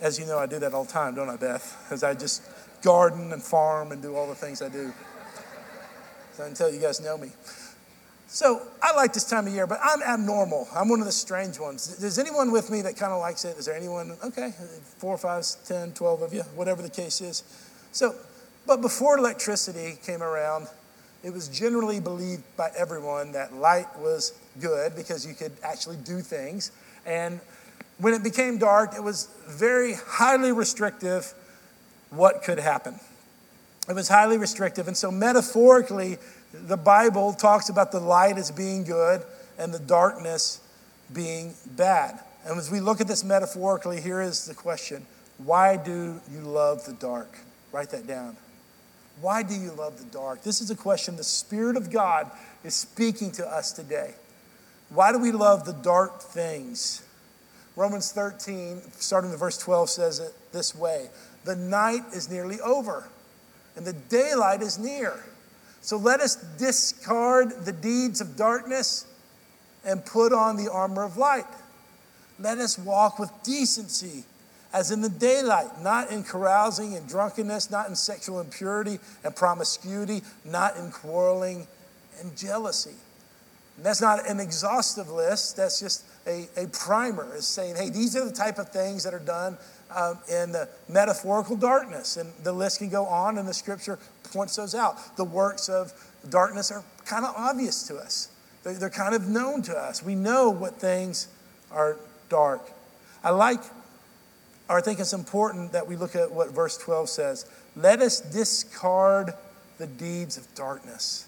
As 0.00 0.18
you 0.18 0.26
know, 0.26 0.38
I 0.38 0.46
do 0.46 0.58
that 0.60 0.72
all 0.72 0.84
the 0.84 0.92
time, 0.92 1.14
don't 1.14 1.28
I, 1.28 1.36
Beth? 1.36 1.86
As 1.90 2.02
I 2.02 2.14
just 2.14 2.42
garden 2.82 3.32
and 3.32 3.42
farm 3.42 3.92
and 3.92 4.00
do 4.00 4.16
all 4.16 4.28
the 4.28 4.34
things 4.34 4.62
I 4.62 4.68
do. 4.68 4.92
So 6.32 6.44
until 6.44 6.72
you 6.72 6.80
guys 6.80 7.00
know 7.00 7.18
me. 7.18 7.30
So 8.30 8.60
I 8.82 8.94
like 8.94 9.14
this 9.14 9.24
time 9.24 9.46
of 9.46 9.54
year, 9.54 9.66
but 9.66 9.80
I'm 9.82 10.02
abnormal. 10.02 10.68
I'm 10.74 10.90
one 10.90 11.00
of 11.00 11.06
the 11.06 11.12
strange 11.12 11.58
ones. 11.58 12.02
Is 12.02 12.18
anyone 12.18 12.52
with 12.52 12.70
me 12.70 12.82
that 12.82 12.94
kind 12.94 13.10
of 13.10 13.20
likes 13.20 13.46
it? 13.46 13.56
Is 13.56 13.64
there 13.64 13.74
anyone? 13.74 14.16
Okay, 14.22 14.52
four, 14.98 15.16
five, 15.16 15.46
ten, 15.64 15.92
twelve 15.92 16.20
of 16.20 16.34
you, 16.34 16.42
whatever 16.54 16.82
the 16.82 16.90
case 16.90 17.22
is. 17.22 17.42
So, 17.90 18.14
but 18.66 18.82
before 18.82 19.16
electricity 19.16 19.98
came 20.04 20.22
around, 20.22 20.68
it 21.24 21.32
was 21.32 21.48
generally 21.48 22.00
believed 22.00 22.42
by 22.54 22.70
everyone 22.76 23.32
that 23.32 23.54
light 23.54 23.88
was 23.98 24.38
good 24.60 24.94
because 24.94 25.26
you 25.26 25.32
could 25.32 25.52
actually 25.64 25.96
do 25.96 26.20
things. 26.20 26.70
And 27.06 27.40
when 27.96 28.12
it 28.12 28.22
became 28.22 28.58
dark, 28.58 28.94
it 28.94 29.02
was 29.02 29.28
very 29.48 29.94
highly 29.94 30.52
restrictive 30.52 31.32
what 32.10 32.42
could 32.42 32.58
happen. 32.58 33.00
It 33.88 33.94
was 33.94 34.08
highly 34.08 34.36
restrictive. 34.36 34.86
And 34.86 34.96
so, 34.96 35.10
metaphorically, 35.10 36.18
the 36.52 36.76
Bible 36.76 37.32
talks 37.32 37.68
about 37.68 37.92
the 37.92 38.00
light 38.00 38.38
as 38.38 38.50
being 38.50 38.84
good 38.84 39.22
and 39.58 39.72
the 39.72 39.78
darkness 39.78 40.60
being 41.12 41.54
bad. 41.66 42.20
And 42.44 42.58
as 42.58 42.70
we 42.70 42.80
look 42.80 43.00
at 43.00 43.08
this 43.08 43.24
metaphorically, 43.24 44.00
here 44.00 44.22
is 44.22 44.46
the 44.46 44.54
question 44.54 45.06
Why 45.38 45.76
do 45.76 46.20
you 46.30 46.40
love 46.40 46.84
the 46.84 46.94
dark? 46.94 47.38
Write 47.72 47.90
that 47.90 48.06
down. 48.06 48.36
Why 49.20 49.42
do 49.42 49.54
you 49.54 49.72
love 49.72 49.98
the 49.98 50.10
dark? 50.10 50.42
This 50.42 50.60
is 50.60 50.70
a 50.70 50.76
question 50.76 51.16
the 51.16 51.24
Spirit 51.24 51.76
of 51.76 51.90
God 51.90 52.30
is 52.64 52.74
speaking 52.74 53.32
to 53.32 53.46
us 53.46 53.72
today. 53.72 54.14
Why 54.90 55.12
do 55.12 55.18
we 55.18 55.32
love 55.32 55.66
the 55.66 55.72
dark 55.72 56.22
things? 56.22 57.02
Romans 57.76 58.10
13, 58.12 58.80
starting 58.92 59.30
with 59.30 59.38
verse 59.38 59.58
12, 59.58 59.90
says 59.90 60.18
it 60.20 60.34
this 60.52 60.74
way 60.74 61.10
The 61.44 61.56
night 61.56 62.02
is 62.14 62.30
nearly 62.30 62.60
over, 62.60 63.08
and 63.76 63.84
the 63.84 63.92
daylight 63.92 64.62
is 64.62 64.78
near. 64.78 65.24
So 65.80 65.96
let 65.96 66.20
us 66.20 66.36
discard 66.58 67.64
the 67.64 67.72
deeds 67.72 68.20
of 68.20 68.36
darkness 68.36 69.06
and 69.84 70.04
put 70.04 70.32
on 70.32 70.56
the 70.56 70.70
armor 70.70 71.02
of 71.04 71.16
light. 71.16 71.46
Let 72.38 72.58
us 72.58 72.78
walk 72.78 73.18
with 73.18 73.30
decency 73.42 74.24
as 74.72 74.90
in 74.90 75.00
the 75.00 75.08
daylight, 75.08 75.80
not 75.82 76.10
in 76.10 76.22
carousing 76.22 76.94
and 76.94 77.08
drunkenness, 77.08 77.70
not 77.70 77.88
in 77.88 77.96
sexual 77.96 78.40
impurity 78.40 78.98
and 79.24 79.34
promiscuity, 79.34 80.22
not 80.44 80.76
in 80.76 80.90
quarreling 80.90 81.66
and 82.20 82.36
jealousy. 82.36 82.94
And 83.76 83.86
that's 83.86 84.02
not 84.02 84.28
an 84.28 84.40
exhaustive 84.40 85.08
list, 85.08 85.56
that's 85.56 85.80
just 85.80 86.04
a, 86.26 86.48
a 86.56 86.66
primer. 86.66 87.34
It's 87.34 87.46
saying, 87.46 87.76
hey, 87.76 87.90
these 87.90 88.14
are 88.16 88.24
the 88.24 88.32
type 88.32 88.58
of 88.58 88.68
things 88.70 89.04
that 89.04 89.14
are 89.14 89.20
done 89.20 89.56
um, 89.94 90.18
in 90.28 90.52
the 90.52 90.68
metaphorical 90.88 91.56
darkness. 91.56 92.16
And 92.16 92.32
the 92.42 92.52
list 92.52 92.78
can 92.78 92.88
go 92.88 93.06
on, 93.06 93.38
and 93.38 93.48
the 93.48 93.54
scripture 93.54 93.98
points 94.32 94.56
those 94.56 94.74
out. 94.74 95.16
The 95.16 95.24
works 95.24 95.68
of 95.68 95.92
darkness 96.28 96.70
are 96.70 96.84
kind 97.04 97.24
of 97.24 97.34
obvious 97.36 97.86
to 97.88 97.96
us, 97.96 98.30
they're, 98.62 98.74
they're 98.74 98.90
kind 98.90 99.14
of 99.14 99.28
known 99.28 99.62
to 99.62 99.76
us. 99.76 100.02
We 100.02 100.14
know 100.14 100.50
what 100.50 100.80
things 100.80 101.28
are 101.70 101.96
dark. 102.28 102.70
I 103.22 103.30
like, 103.30 103.60
or 104.68 104.78
I 104.78 104.80
think 104.80 105.00
it's 105.00 105.12
important 105.12 105.72
that 105.72 105.86
we 105.86 105.96
look 105.96 106.14
at 106.14 106.30
what 106.30 106.50
verse 106.50 106.76
12 106.76 107.08
says. 107.08 107.46
Let 107.76 108.00
us 108.00 108.20
discard 108.20 109.32
the 109.78 109.86
deeds 109.86 110.36
of 110.36 110.52
darkness. 110.54 111.26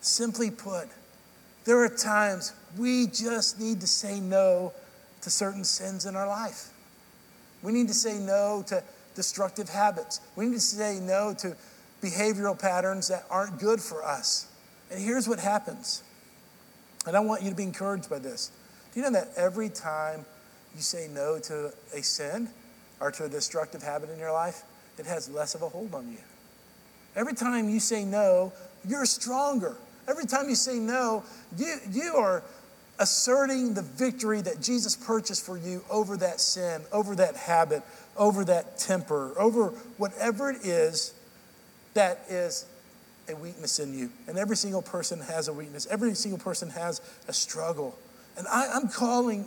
Simply 0.00 0.50
put, 0.50 0.88
there 1.64 1.82
are 1.82 1.88
times 1.88 2.52
we 2.78 3.06
just 3.06 3.60
need 3.60 3.80
to 3.80 3.86
say 3.86 4.20
no 4.20 4.72
to 5.22 5.30
certain 5.30 5.64
sins 5.64 6.06
in 6.06 6.16
our 6.16 6.26
life. 6.26 6.70
We 7.62 7.72
need 7.72 7.88
to 7.88 7.94
say 7.94 8.18
no 8.18 8.64
to 8.68 8.82
destructive 9.14 9.68
habits. 9.68 10.20
We 10.36 10.46
need 10.46 10.54
to 10.54 10.60
say 10.60 10.98
no 11.00 11.34
to 11.40 11.56
behavioral 12.02 12.58
patterns 12.58 13.08
that 13.08 13.24
aren't 13.30 13.58
good 13.58 13.80
for 13.80 14.04
us. 14.04 14.46
And 14.90 15.02
here's 15.02 15.28
what 15.28 15.38
happens. 15.38 16.02
And 17.06 17.16
I 17.16 17.20
want 17.20 17.42
you 17.42 17.50
to 17.50 17.56
be 17.56 17.62
encouraged 17.62 18.08
by 18.08 18.18
this. 18.18 18.50
Do 18.92 19.00
you 19.00 19.06
know 19.06 19.12
that 19.12 19.28
every 19.36 19.68
time 19.68 20.24
you 20.74 20.82
say 20.82 21.08
no 21.12 21.38
to 21.40 21.72
a 21.94 22.02
sin 22.02 22.48
or 23.00 23.10
to 23.12 23.24
a 23.24 23.28
destructive 23.28 23.82
habit 23.82 24.10
in 24.10 24.18
your 24.18 24.32
life, 24.32 24.62
it 24.98 25.06
has 25.06 25.28
less 25.28 25.54
of 25.54 25.62
a 25.62 25.68
hold 25.68 25.94
on 25.94 26.10
you? 26.10 26.18
Every 27.16 27.34
time 27.34 27.68
you 27.68 27.80
say 27.80 28.04
no, 28.04 28.52
you're 28.86 29.06
stronger. 29.06 29.76
Every 30.08 30.26
time 30.26 30.48
you 30.48 30.54
say 30.54 30.78
no, 30.78 31.24
you, 31.56 31.76
you 31.90 32.14
are 32.16 32.42
asserting 33.00 33.72
the 33.72 33.82
victory 33.82 34.42
that 34.42 34.60
Jesus 34.60 34.94
purchased 34.94 35.44
for 35.44 35.56
you 35.56 35.82
over 35.90 36.18
that 36.18 36.38
sin, 36.38 36.82
over 36.92 37.16
that 37.16 37.34
habit, 37.34 37.82
over 38.16 38.44
that 38.44 38.78
temper, 38.78 39.32
over 39.38 39.68
whatever 39.96 40.50
it 40.50 40.64
is 40.64 41.14
that 41.94 42.20
is 42.28 42.66
a 43.28 43.34
weakness 43.34 43.78
in 43.78 43.98
you. 43.98 44.10
And 44.28 44.38
every 44.38 44.56
single 44.56 44.82
person 44.82 45.18
has 45.20 45.48
a 45.48 45.52
weakness, 45.52 45.86
every 45.90 46.14
single 46.14 46.38
person 46.38 46.68
has 46.70 47.00
a 47.26 47.32
struggle. 47.32 47.98
And 48.36 48.46
I, 48.46 48.68
I'm 48.72 48.88
calling 48.88 49.46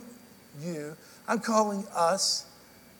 you, 0.60 0.96
I'm 1.28 1.38
calling 1.38 1.86
us 1.94 2.46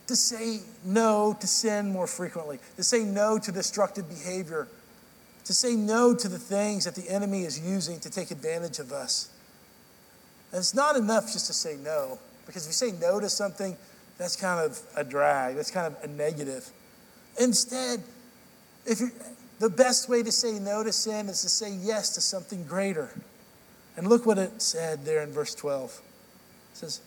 to 0.07 0.15
say 0.15 0.61
no 0.85 1.37
to 1.41 1.47
sin 1.47 1.91
more 1.91 2.07
frequently, 2.07 2.61
to 2.77 2.85
say 2.85 3.03
no 3.03 3.39
to 3.39 3.51
destructive 3.51 4.09
behavior, 4.09 4.69
to 5.45 5.53
say 5.53 5.75
no 5.75 6.15
to 6.15 6.29
the 6.29 6.39
things 6.39 6.85
that 6.85 6.95
the 6.95 7.09
enemy 7.11 7.43
is 7.43 7.59
using 7.59 7.99
to 8.01 8.11
take 8.11 8.31
advantage 8.31 8.79
of 8.79 8.93
us. 8.93 9.34
And 10.55 10.61
it's 10.61 10.73
not 10.73 10.95
enough 10.95 11.33
just 11.33 11.49
to 11.49 11.53
say 11.53 11.77
no, 11.83 12.21
because 12.47 12.63
if 12.63 12.69
you 12.69 12.75
say 12.75 12.97
no 13.05 13.19
to 13.19 13.29
something, 13.29 13.77
that's 14.19 14.37
kind 14.37 14.65
of 14.65 14.81
a 14.95 15.03
drag, 15.03 15.57
that's 15.57 15.73
kind 15.73 15.93
of 15.93 16.05
a 16.05 16.07
negative. 16.07 16.71
Instead, 17.41 18.01
if 18.87 19.01
you 19.01 19.11
the 19.59 19.69
best 19.69 20.09
way 20.09 20.23
to 20.23 20.31
say 20.31 20.61
no 20.61 20.85
to 20.85 20.93
sin 20.93 21.29
is 21.29 21.43
to 21.43 21.49
say 21.49 21.73
yes 21.73 22.15
to 22.15 22.21
something 22.21 22.63
greater. 22.63 23.11
And 23.97 24.07
look 24.07 24.27
what 24.27 24.39
it 24.39 24.63
said 24.63 25.05
there 25.05 25.23
in 25.23 25.33
verse 25.33 25.57
12. 25.57 25.91
It 26.73 26.77
says, 26.77 27.01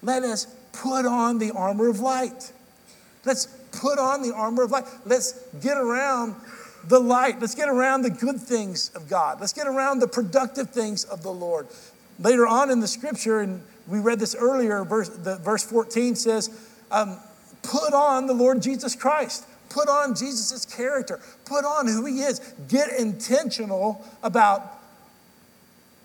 Let 0.00 0.22
us 0.22 0.46
put 0.72 1.06
on 1.06 1.38
the 1.38 1.50
armor 1.50 1.88
of 1.88 1.98
light. 1.98 2.52
Let's 3.24 3.46
put 3.72 3.98
on 3.98 4.22
the 4.22 4.32
armor 4.32 4.62
of 4.62 4.70
light. 4.70 4.84
Let's 5.04 5.32
get 5.60 5.76
around 5.76 6.36
the 6.84 7.00
light. 7.00 7.40
Let's 7.40 7.56
get 7.56 7.68
around 7.68 8.02
the 8.02 8.10
good 8.10 8.40
things 8.40 8.90
of 8.94 9.08
God. 9.08 9.40
Let's 9.40 9.52
get 9.52 9.66
around 9.66 9.98
the 9.98 10.08
productive 10.08 10.70
things 10.70 11.04
of 11.04 11.24
the 11.24 11.32
Lord. 11.32 11.66
Later 12.20 12.46
on 12.46 12.70
in 12.70 12.80
the 12.80 12.88
scripture, 12.88 13.40
and 13.40 13.62
we 13.88 13.98
read 13.98 14.20
this 14.20 14.34
earlier, 14.34 14.84
verse, 14.84 15.08
the, 15.08 15.36
verse 15.36 15.64
14 15.64 16.14
says, 16.14 16.50
um, 16.90 17.18
Put 17.62 17.92
on 17.92 18.26
the 18.26 18.34
Lord 18.34 18.62
Jesus 18.62 18.94
Christ. 18.94 19.46
Put 19.68 19.88
on 19.88 20.14
Jesus' 20.14 20.64
character. 20.64 21.20
Put 21.44 21.64
on 21.64 21.86
who 21.86 22.04
he 22.04 22.20
is. 22.20 22.40
Get 22.68 22.90
intentional 22.98 24.04
about 24.22 24.78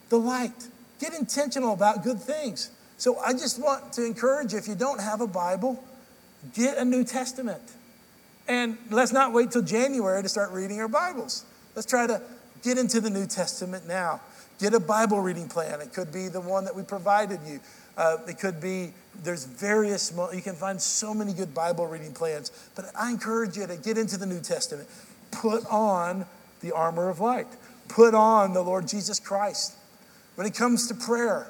the 0.10 0.20
light. 0.20 0.68
Get 1.00 1.14
intentional 1.14 1.74
about 1.74 2.04
good 2.04 2.22
things. 2.22 2.70
So 2.98 3.18
I 3.20 3.34
just 3.34 3.62
want 3.62 3.94
to 3.94 4.06
encourage 4.06 4.54
you 4.54 4.60
if 4.60 4.68
you 4.68 4.76
don't 4.76 5.02
have 5.02 5.22
a 5.22 5.28
Bible, 5.28 5.84
get 6.54 6.78
a 6.78 6.86
New 6.86 7.04
Testament. 7.04 7.62
And 8.48 8.78
let's 8.92 9.12
not 9.12 9.34
wait 9.34 9.52
till 9.52 9.64
January 9.64 10.22
to 10.22 10.30
start 10.30 10.52
reading 10.52 10.80
our 10.80 10.88
Bibles. 10.88 11.44
Let's 11.76 11.88
try 11.88 12.08
to 12.08 12.22
get 12.62 12.78
into 12.78 13.02
the 13.02 13.10
New 13.10 13.26
Testament 13.26 13.88
now. 13.88 14.22
Get 14.60 14.74
a 14.74 14.80
Bible 14.80 15.20
reading 15.20 15.48
plan. 15.48 15.82
It 15.82 15.94
could 15.94 16.12
be 16.12 16.28
the 16.28 16.42
one 16.42 16.66
that 16.66 16.76
we 16.76 16.84
provided 16.84 17.40
you. 17.46 17.60
Uh, 17.98 18.18
it 18.28 18.40
could 18.40 18.60
be, 18.60 18.94
there's 19.24 19.46
various, 19.46 20.14
you 20.34 20.42
can 20.42 20.56
find 20.56 20.82
so 20.82 21.14
many 21.14 21.34
good 21.34 21.54
Bible 21.54 21.88
reading 21.88 22.14
plans. 22.14 22.52
But 22.76 22.86
I 22.98 23.10
encourage 23.10 23.58
you 23.58 23.68
to 23.68 23.78
get 23.78 23.98
into 23.98 24.18
the 24.18 24.26
New 24.26 24.42
Testament. 24.42 24.90
Put 25.32 25.66
on 25.68 26.26
the 26.62 26.74
armor 26.74 27.10
of 27.10 27.20
light, 27.20 27.48
put 27.88 28.14
on 28.14 28.54
the 28.54 28.62
Lord 28.62 28.88
Jesus 28.88 29.20
Christ. 29.20 29.76
When 30.36 30.46
it 30.48 30.56
comes 30.56 30.88
to 30.88 30.94
prayer, 30.94 31.48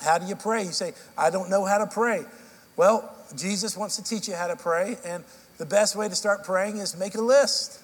how 0.00 0.18
do 0.18 0.26
you 0.26 0.36
pray? 0.36 0.64
You 0.64 0.72
say, 0.72 0.92
I 1.16 1.30
don't 1.30 1.50
know 1.50 1.64
how 1.64 1.78
to 1.78 1.86
pray. 1.86 2.24
Well, 2.76 3.14
Jesus 3.36 3.76
wants 3.76 3.96
to 3.96 4.04
teach 4.04 4.28
you 4.28 4.34
how 4.34 4.48
to 4.48 4.56
pray, 4.56 4.98
and 5.04 5.24
the 5.58 5.66
best 5.66 5.96
way 5.96 6.08
to 6.08 6.14
start 6.14 6.44
praying 6.44 6.78
is 6.78 6.96
make 6.96 7.14
a 7.14 7.20
list. 7.20 7.80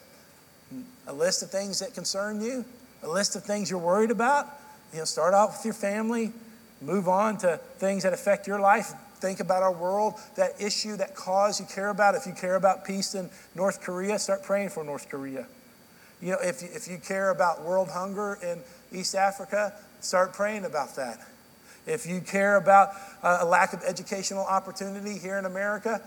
A 1.06 1.12
list 1.12 1.42
of 1.42 1.50
things 1.50 1.80
that 1.80 1.94
concern 1.94 2.40
you, 2.40 2.64
a 3.04 3.08
list 3.08 3.36
of 3.36 3.44
things 3.44 3.70
you're 3.70 3.78
worried 3.78 4.10
about. 4.10 4.46
You 4.92 5.00
know, 5.00 5.04
start 5.04 5.34
off 5.34 5.58
with 5.58 5.64
your 5.64 5.74
family, 5.74 6.32
move 6.80 7.08
on 7.08 7.38
to 7.38 7.58
things 7.78 8.02
that 8.02 8.12
affect 8.12 8.46
your 8.46 8.60
life. 8.60 8.92
Think 9.16 9.40
about 9.40 9.62
our 9.62 9.72
world, 9.72 10.14
that 10.36 10.60
issue, 10.60 10.96
that 10.96 11.14
cause 11.14 11.58
you 11.58 11.66
care 11.66 11.88
about. 11.88 12.14
If 12.14 12.26
you 12.26 12.32
care 12.32 12.56
about 12.56 12.84
peace 12.84 13.14
in 13.14 13.30
North 13.54 13.80
Korea, 13.80 14.18
start 14.18 14.42
praying 14.42 14.70
for 14.70 14.84
North 14.84 15.08
Korea. 15.08 15.46
You 16.20 16.32
know, 16.32 16.38
if 16.42 16.62
if 16.62 16.88
you 16.88 16.98
care 16.98 17.30
about 17.30 17.62
world 17.62 17.88
hunger 17.88 18.38
in 18.42 18.60
East 18.92 19.14
Africa, 19.14 19.72
start 20.00 20.32
praying 20.32 20.64
about 20.64 20.96
that. 20.96 21.20
If 21.86 22.06
you 22.06 22.20
care 22.20 22.56
about 22.56 22.90
uh, 23.22 23.38
a 23.40 23.44
lack 23.44 23.72
of 23.72 23.82
educational 23.82 24.44
opportunity 24.44 25.18
here 25.18 25.38
in 25.38 25.44
America, 25.44 26.00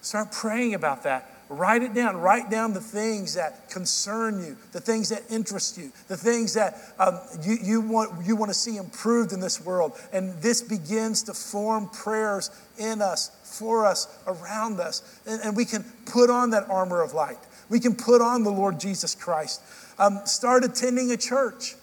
start 0.00 0.30
praying 0.30 0.74
about 0.74 1.02
that. 1.02 1.35
Write 1.48 1.82
it 1.82 1.94
down. 1.94 2.16
Write 2.16 2.50
down 2.50 2.72
the 2.72 2.80
things 2.80 3.34
that 3.34 3.70
concern 3.70 4.44
you, 4.44 4.56
the 4.72 4.80
things 4.80 5.08
that 5.10 5.22
interest 5.30 5.78
you, 5.78 5.92
the 6.08 6.16
things 6.16 6.54
that 6.54 6.76
um, 6.98 7.20
you, 7.42 7.56
you, 7.62 7.80
want, 7.80 8.26
you 8.26 8.34
want 8.34 8.50
to 8.50 8.54
see 8.54 8.76
improved 8.76 9.32
in 9.32 9.38
this 9.38 9.64
world. 9.64 9.92
And 10.12 10.34
this 10.42 10.60
begins 10.60 11.22
to 11.24 11.34
form 11.34 11.88
prayers 11.90 12.50
in 12.78 13.00
us, 13.00 13.30
for 13.44 13.86
us, 13.86 14.08
around 14.26 14.80
us. 14.80 15.20
And, 15.24 15.40
and 15.42 15.56
we 15.56 15.64
can 15.64 15.84
put 16.06 16.30
on 16.30 16.50
that 16.50 16.68
armor 16.68 17.00
of 17.00 17.12
light. 17.12 17.38
We 17.68 17.78
can 17.78 17.94
put 17.94 18.20
on 18.20 18.42
the 18.42 18.50
Lord 18.50 18.80
Jesus 18.80 19.14
Christ. 19.14 19.62
Um, 20.00 20.20
start 20.24 20.64
attending 20.64 21.12
a 21.12 21.16
church. 21.16 21.74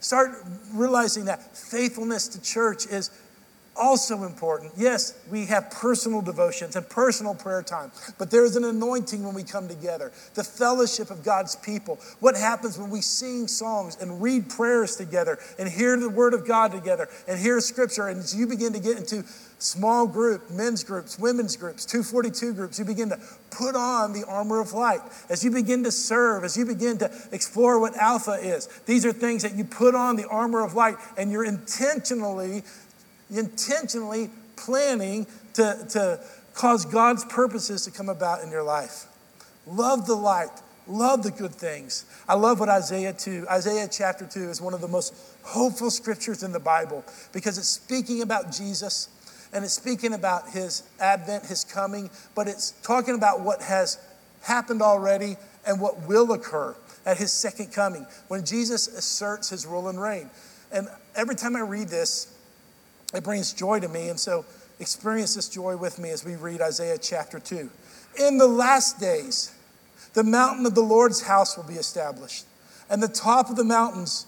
Start 0.00 0.30
realizing 0.72 1.26
that 1.26 1.54
faithfulness 1.54 2.26
to 2.28 2.42
church 2.42 2.86
is 2.86 3.10
also 3.76 4.24
important. 4.24 4.72
Yes, 4.76 5.18
we 5.30 5.46
have 5.46 5.70
personal 5.70 6.22
devotions 6.22 6.76
and 6.76 6.88
personal 6.88 7.34
prayer 7.34 7.62
time, 7.62 7.92
but 8.18 8.30
there 8.30 8.44
is 8.44 8.56
an 8.56 8.64
anointing 8.64 9.24
when 9.24 9.34
we 9.34 9.42
come 9.42 9.68
together. 9.68 10.12
The 10.34 10.44
fellowship 10.44 11.10
of 11.10 11.24
God's 11.24 11.56
people. 11.56 11.98
What 12.20 12.36
happens 12.36 12.78
when 12.78 12.90
we 12.90 13.00
sing 13.00 13.48
songs 13.48 13.96
and 14.00 14.20
read 14.20 14.48
prayers 14.48 14.96
together 14.96 15.38
and 15.58 15.68
hear 15.68 15.98
the 15.98 16.10
word 16.10 16.34
of 16.34 16.46
God 16.46 16.72
together 16.72 17.08
and 17.26 17.38
hear 17.38 17.60
scripture 17.60 18.08
and 18.08 18.20
as 18.20 18.36
you 18.36 18.46
begin 18.46 18.72
to 18.72 18.80
get 18.80 18.98
into 18.98 19.24
small 19.58 20.06
group, 20.06 20.50
men's 20.50 20.82
groups, 20.82 21.18
women's 21.18 21.56
groups, 21.56 21.84
242 21.84 22.54
groups, 22.54 22.78
you 22.78 22.84
begin 22.84 23.10
to 23.10 23.18
put 23.50 23.76
on 23.76 24.12
the 24.12 24.24
armor 24.26 24.60
of 24.60 24.72
light. 24.72 25.00
As 25.28 25.44
you 25.44 25.50
begin 25.50 25.84
to 25.84 25.92
serve, 25.92 26.44
as 26.44 26.56
you 26.56 26.64
begin 26.64 26.98
to 26.98 27.10
explore 27.32 27.78
what 27.78 27.94
alpha 27.96 28.32
is, 28.32 28.68
these 28.86 29.04
are 29.04 29.12
things 29.12 29.42
that 29.42 29.54
you 29.54 29.64
put 29.64 29.94
on 29.94 30.16
the 30.16 30.26
armor 30.28 30.64
of 30.64 30.74
light 30.74 30.96
and 31.18 31.30
you're 31.30 31.44
intentionally 31.44 32.62
intentionally 33.30 34.30
planning 34.56 35.26
to, 35.54 35.86
to 35.90 36.20
cause 36.54 36.84
God's 36.84 37.24
purposes 37.24 37.84
to 37.84 37.90
come 37.90 38.08
about 38.08 38.42
in 38.42 38.50
your 38.50 38.62
life. 38.62 39.06
Love 39.66 40.06
the 40.06 40.14
light. 40.14 40.50
Love 40.86 41.22
the 41.22 41.30
good 41.30 41.54
things. 41.54 42.04
I 42.28 42.34
love 42.34 42.58
what 42.58 42.68
Isaiah 42.68 43.12
2, 43.12 43.46
Isaiah 43.48 43.88
chapter 43.90 44.26
2 44.26 44.50
is 44.50 44.60
one 44.60 44.74
of 44.74 44.80
the 44.80 44.88
most 44.88 45.14
hopeful 45.42 45.90
scriptures 45.90 46.42
in 46.42 46.52
the 46.52 46.60
Bible 46.60 47.04
because 47.32 47.58
it's 47.58 47.68
speaking 47.68 48.22
about 48.22 48.50
Jesus 48.50 49.08
and 49.52 49.64
it's 49.64 49.74
speaking 49.74 50.14
about 50.14 50.48
his 50.50 50.82
advent, 50.98 51.46
his 51.46 51.64
coming, 51.64 52.10
but 52.34 52.48
it's 52.48 52.72
talking 52.82 53.14
about 53.14 53.40
what 53.40 53.62
has 53.62 53.98
happened 54.42 54.82
already 54.82 55.36
and 55.66 55.80
what 55.80 56.08
will 56.08 56.32
occur 56.32 56.74
at 57.06 57.18
his 57.18 57.32
second 57.32 57.72
coming 57.72 58.06
when 58.28 58.44
Jesus 58.44 58.88
asserts 58.88 59.50
his 59.50 59.66
rule 59.66 59.88
and 59.88 60.00
reign. 60.00 60.30
And 60.72 60.88
every 61.14 61.34
time 61.34 61.56
I 61.56 61.60
read 61.60 61.88
this, 61.88 62.34
it 63.14 63.24
brings 63.24 63.52
joy 63.52 63.80
to 63.80 63.88
me. 63.88 64.08
And 64.08 64.18
so 64.18 64.44
experience 64.78 65.34
this 65.34 65.48
joy 65.48 65.76
with 65.76 65.98
me 65.98 66.10
as 66.10 66.24
we 66.24 66.36
read 66.36 66.60
Isaiah 66.60 66.98
chapter 66.98 67.38
2. 67.38 67.70
In 68.18 68.38
the 68.38 68.46
last 68.46 68.98
days, 68.98 69.52
the 70.14 70.24
mountain 70.24 70.66
of 70.66 70.74
the 70.74 70.82
Lord's 70.82 71.22
house 71.22 71.56
will 71.56 71.64
be 71.64 71.74
established, 71.74 72.46
and 72.88 73.02
the 73.02 73.08
top 73.08 73.50
of 73.50 73.56
the 73.56 73.64
mountains 73.64 74.26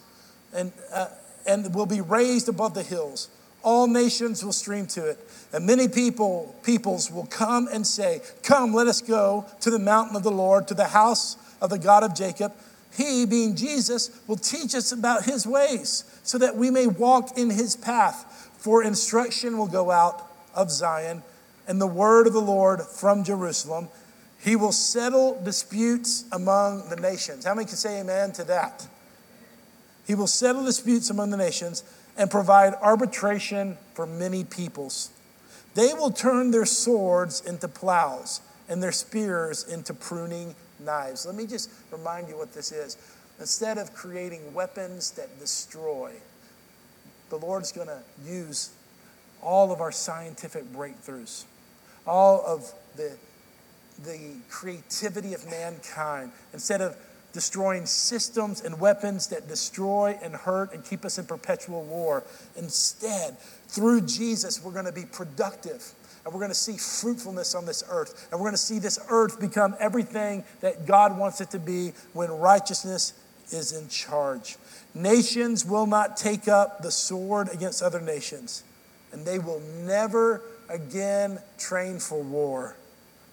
and, 0.54 0.72
uh, 0.92 1.08
and 1.46 1.74
will 1.74 1.86
be 1.86 2.00
raised 2.00 2.48
above 2.48 2.74
the 2.74 2.82
hills. 2.82 3.28
All 3.64 3.86
nations 3.86 4.44
will 4.44 4.52
stream 4.52 4.86
to 4.88 5.08
it, 5.08 5.18
and 5.52 5.66
many 5.66 5.88
people, 5.88 6.54
peoples 6.62 7.10
will 7.10 7.26
come 7.26 7.68
and 7.72 7.86
say, 7.86 8.20
Come, 8.42 8.74
let 8.74 8.86
us 8.86 9.00
go 9.00 9.46
to 9.60 9.70
the 9.70 9.78
mountain 9.78 10.16
of 10.16 10.22
the 10.22 10.30
Lord, 10.30 10.68
to 10.68 10.74
the 10.74 10.88
house 10.88 11.36
of 11.60 11.70
the 11.70 11.78
God 11.78 12.02
of 12.02 12.14
Jacob. 12.14 12.52
He, 12.92 13.24
being 13.24 13.56
Jesus, 13.56 14.10
will 14.26 14.36
teach 14.36 14.74
us 14.74 14.92
about 14.92 15.24
his 15.24 15.46
ways, 15.46 16.04
so 16.22 16.38
that 16.38 16.56
we 16.56 16.70
may 16.70 16.86
walk 16.86 17.38
in 17.38 17.50
his 17.50 17.74
path. 17.74 18.50
For 18.62 18.84
instruction 18.84 19.58
will 19.58 19.66
go 19.66 19.90
out 19.90 20.24
of 20.54 20.70
Zion, 20.70 21.24
and 21.66 21.80
the 21.80 21.86
word 21.88 22.28
of 22.28 22.32
the 22.32 22.40
Lord 22.40 22.80
from 22.80 23.24
Jerusalem. 23.24 23.88
He 24.38 24.54
will 24.54 24.70
settle 24.70 25.42
disputes 25.42 26.26
among 26.30 26.88
the 26.88 26.94
nations. 26.94 27.44
How 27.44 27.56
many 27.56 27.66
can 27.66 27.74
say 27.74 27.98
amen 27.98 28.30
to 28.34 28.44
that? 28.44 28.86
He 30.06 30.14
will 30.14 30.28
settle 30.28 30.64
disputes 30.64 31.10
among 31.10 31.30
the 31.30 31.36
nations 31.36 31.82
and 32.16 32.30
provide 32.30 32.74
arbitration 32.74 33.78
for 33.94 34.06
many 34.06 34.44
peoples. 34.44 35.10
They 35.74 35.92
will 35.92 36.12
turn 36.12 36.52
their 36.52 36.66
swords 36.66 37.40
into 37.40 37.66
plows 37.66 38.42
and 38.68 38.80
their 38.80 38.92
spears 38.92 39.66
into 39.66 39.92
pruning 39.92 40.54
knives. 40.78 41.26
Let 41.26 41.34
me 41.34 41.48
just 41.48 41.68
remind 41.90 42.28
you 42.28 42.36
what 42.36 42.52
this 42.52 42.70
is. 42.70 42.96
Instead 43.40 43.76
of 43.78 43.92
creating 43.92 44.54
weapons 44.54 45.10
that 45.12 45.40
destroy, 45.40 46.12
the 47.32 47.38
Lord's 47.38 47.72
going 47.72 47.88
to 47.88 48.02
use 48.26 48.72
all 49.40 49.72
of 49.72 49.80
our 49.80 49.90
scientific 49.90 50.70
breakthroughs, 50.70 51.44
all 52.06 52.44
of 52.46 52.70
the, 52.96 53.16
the 54.04 54.34
creativity 54.50 55.32
of 55.32 55.48
mankind, 55.48 56.30
instead 56.52 56.82
of 56.82 56.94
destroying 57.32 57.86
systems 57.86 58.60
and 58.60 58.78
weapons 58.78 59.28
that 59.28 59.48
destroy 59.48 60.18
and 60.22 60.34
hurt 60.34 60.74
and 60.74 60.84
keep 60.84 61.06
us 61.06 61.16
in 61.16 61.24
perpetual 61.24 61.82
war. 61.84 62.22
Instead, 62.54 63.38
through 63.66 64.02
Jesus, 64.02 64.62
we're 64.62 64.70
going 64.70 64.84
to 64.84 64.92
be 64.92 65.06
productive 65.06 65.94
and 66.26 66.34
we're 66.34 66.40
going 66.40 66.50
to 66.50 66.54
see 66.54 66.76
fruitfulness 66.76 67.54
on 67.54 67.64
this 67.64 67.82
earth. 67.88 68.28
And 68.30 68.38
we're 68.38 68.44
going 68.44 68.52
to 68.52 68.58
see 68.58 68.78
this 68.78 68.98
earth 69.08 69.40
become 69.40 69.74
everything 69.80 70.44
that 70.60 70.86
God 70.86 71.18
wants 71.18 71.40
it 71.40 71.50
to 71.52 71.58
be 71.58 71.94
when 72.12 72.30
righteousness 72.30 73.14
is 73.50 73.72
in 73.72 73.88
charge. 73.88 74.56
Nations 74.94 75.64
will 75.64 75.86
not 75.86 76.16
take 76.16 76.48
up 76.48 76.82
the 76.82 76.90
sword 76.90 77.48
against 77.52 77.82
other 77.82 78.00
nations, 78.00 78.62
and 79.12 79.24
they 79.24 79.38
will 79.38 79.60
never 79.84 80.42
again 80.68 81.38
train 81.58 81.98
for 81.98 82.22
war. 82.22 82.76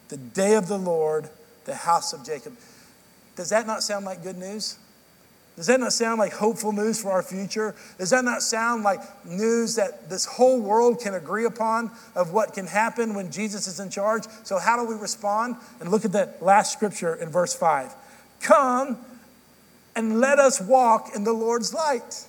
The 0.10 0.18
day 0.18 0.56
of 0.56 0.68
the 0.68 0.78
Lord, 0.78 1.30
the 1.66 1.76
house 1.76 2.14
of 2.14 2.26
Jacob. 2.26 2.58
Does 3.36 3.50
that 3.50 3.68
not 3.68 3.84
sound 3.84 4.06
like 4.06 4.24
good 4.24 4.38
news? 4.38 4.78
Does 5.60 5.68
that 5.68 5.82
not 5.82 5.92
sound 5.92 6.20
like 6.20 6.32
hopeful 6.32 6.72
news 6.72 7.02
for 7.02 7.12
our 7.12 7.22
future? 7.22 7.76
Does 7.98 8.12
that 8.12 8.24
not 8.24 8.42
sound 8.42 8.84
like 8.84 9.02
news 9.26 9.76
that 9.76 10.10
this 10.10 10.24
whole 10.24 10.58
world 10.62 11.02
can 11.02 11.16
agree 11.16 11.44
upon 11.44 11.92
of 12.16 12.32
what 12.32 12.54
can 12.54 12.66
happen 12.66 13.14
when 13.14 13.30
Jesus 13.30 13.68
is 13.68 13.78
in 13.82 13.90
charge? 13.90 14.24
So, 14.44 14.58
how 14.58 14.78
do 14.78 14.90
we 14.90 14.96
respond? 14.96 15.58
And 15.82 15.92
look 15.92 16.06
at 16.06 16.14
that 16.14 16.42
last 16.42 16.72
scripture 16.72 17.14
in 17.14 17.28
verse 17.28 17.54
5. 17.54 17.94
Come 18.40 18.98
and 20.00 20.22
let 20.22 20.40
us 20.40 20.62
walk 20.62 21.10
in 21.14 21.26
the 21.26 21.34
Lord's 21.34 21.74
light. 21.74 22.26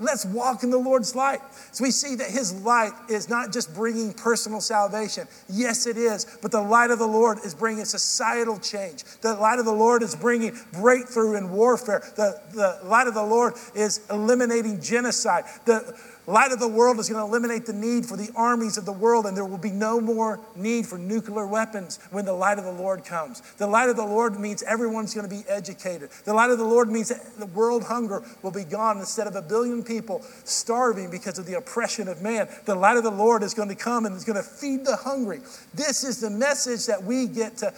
Let's 0.00 0.24
walk 0.24 0.64
in 0.64 0.70
the 0.70 0.78
Lord's 0.78 1.14
light. 1.14 1.38
So 1.70 1.84
we 1.84 1.92
see 1.92 2.16
that 2.16 2.28
His 2.28 2.52
light 2.62 2.92
is 3.08 3.28
not 3.28 3.52
just 3.52 3.72
bringing 3.72 4.12
personal 4.12 4.60
salvation. 4.60 5.28
Yes, 5.48 5.86
it 5.86 5.96
is, 5.96 6.38
but 6.42 6.50
the 6.50 6.60
light 6.60 6.90
of 6.90 6.98
the 6.98 7.06
Lord 7.06 7.38
is 7.44 7.54
bringing 7.54 7.84
societal 7.84 8.58
change. 8.58 9.04
The 9.22 9.34
light 9.34 9.60
of 9.60 9.64
the 9.64 9.72
Lord 9.72 10.02
is 10.02 10.16
bringing 10.16 10.58
breakthrough 10.72 11.36
in 11.36 11.50
warfare. 11.50 12.02
The, 12.16 12.40
the 12.52 12.80
light 12.88 13.06
of 13.06 13.14
the 13.14 13.24
Lord 13.24 13.54
is 13.76 14.00
eliminating 14.10 14.80
genocide. 14.80 15.44
The, 15.66 15.96
light 16.28 16.52
of 16.52 16.60
the 16.60 16.68
world 16.68 16.98
is 16.98 17.08
going 17.08 17.24
to 17.24 17.26
eliminate 17.26 17.64
the 17.64 17.72
need 17.72 18.04
for 18.04 18.16
the 18.16 18.28
armies 18.36 18.76
of 18.76 18.84
the 18.84 18.92
world, 18.92 19.24
and 19.24 19.36
there 19.36 19.46
will 19.46 19.56
be 19.56 19.70
no 19.70 20.00
more 20.00 20.38
need 20.54 20.86
for 20.86 20.98
nuclear 20.98 21.46
weapons 21.46 21.98
when 22.10 22.26
the 22.26 22.32
light 22.32 22.58
of 22.58 22.64
the 22.64 22.72
Lord 22.72 23.04
comes. 23.04 23.40
The 23.56 23.66
light 23.66 23.88
of 23.88 23.96
the 23.96 24.04
Lord 24.04 24.38
means 24.38 24.62
everyone's 24.62 25.14
going 25.14 25.28
to 25.28 25.34
be 25.34 25.42
educated. 25.48 26.10
The 26.24 26.34
light 26.34 26.50
of 26.50 26.58
the 26.58 26.64
Lord 26.64 26.90
means 26.90 27.08
that 27.08 27.38
the 27.38 27.46
world 27.46 27.84
hunger 27.84 28.22
will 28.42 28.50
be 28.50 28.64
gone 28.64 28.98
instead 28.98 29.26
of 29.26 29.36
a 29.36 29.42
billion 29.42 29.82
people 29.82 30.22
starving 30.44 31.10
because 31.10 31.38
of 31.38 31.46
the 31.46 31.54
oppression 31.54 32.08
of 32.08 32.20
man. 32.20 32.48
The 32.66 32.74
light 32.74 32.98
of 32.98 33.04
the 33.04 33.10
Lord 33.10 33.42
is 33.42 33.54
going 33.54 33.70
to 33.70 33.74
come 33.74 34.04
and 34.04 34.14
is 34.14 34.24
going 34.24 34.36
to 34.36 34.42
feed 34.42 34.84
the 34.84 34.96
hungry. 34.96 35.40
This 35.72 36.04
is 36.04 36.20
the 36.20 36.30
message 36.30 36.86
that 36.86 37.02
we 37.02 37.26
get 37.26 37.56
to 37.58 37.72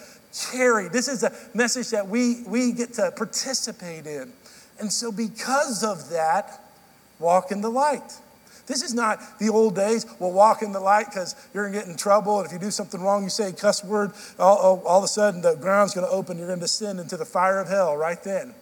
carry. 0.51 0.89
This 0.89 1.09
is 1.09 1.21
the 1.21 1.37
message 1.55 1.91
that 1.91 2.09
we, 2.09 2.43
we 2.49 2.73
get 2.73 2.95
to 2.95 3.13
participate 3.13 4.07
in. 4.07 4.33
And 4.81 4.91
so, 4.91 5.13
because 5.13 5.85
of 5.85 6.09
that, 6.11 6.65
walk 7.19 7.53
in 7.53 7.61
the 7.61 7.71
light. 7.71 8.19
This 8.71 8.85
is 8.85 8.95
not 8.95 9.41
the 9.41 9.49
old 9.49 9.75
days. 9.75 10.07
We'll 10.21 10.31
walk 10.31 10.63
in 10.63 10.71
the 10.71 10.79
light 10.79 11.07
because 11.07 11.35
you're 11.53 11.65
going 11.65 11.73
to 11.73 11.81
get 11.81 11.89
in 11.89 11.97
trouble. 11.97 12.39
And 12.39 12.47
if 12.47 12.53
you 12.53 12.61
do 12.61 12.71
something 12.71 13.03
wrong, 13.03 13.25
you 13.25 13.29
say 13.29 13.49
a 13.49 13.53
cuss 13.53 13.83
word, 13.83 14.13
all, 14.39 14.81
all 14.87 14.99
of 14.99 15.05
a 15.05 15.09
sudden 15.09 15.43
the 15.43 15.57
ground's 15.57 15.93
going 15.93 16.07
to 16.07 16.13
open. 16.13 16.39
You're 16.39 16.47
going 16.47 16.61
to 16.61 16.65
descend 16.65 17.01
into 17.01 17.17
the 17.17 17.25
fire 17.25 17.59
of 17.59 17.69
hell 17.69 17.97
right 17.97 18.23
then. 18.23 18.55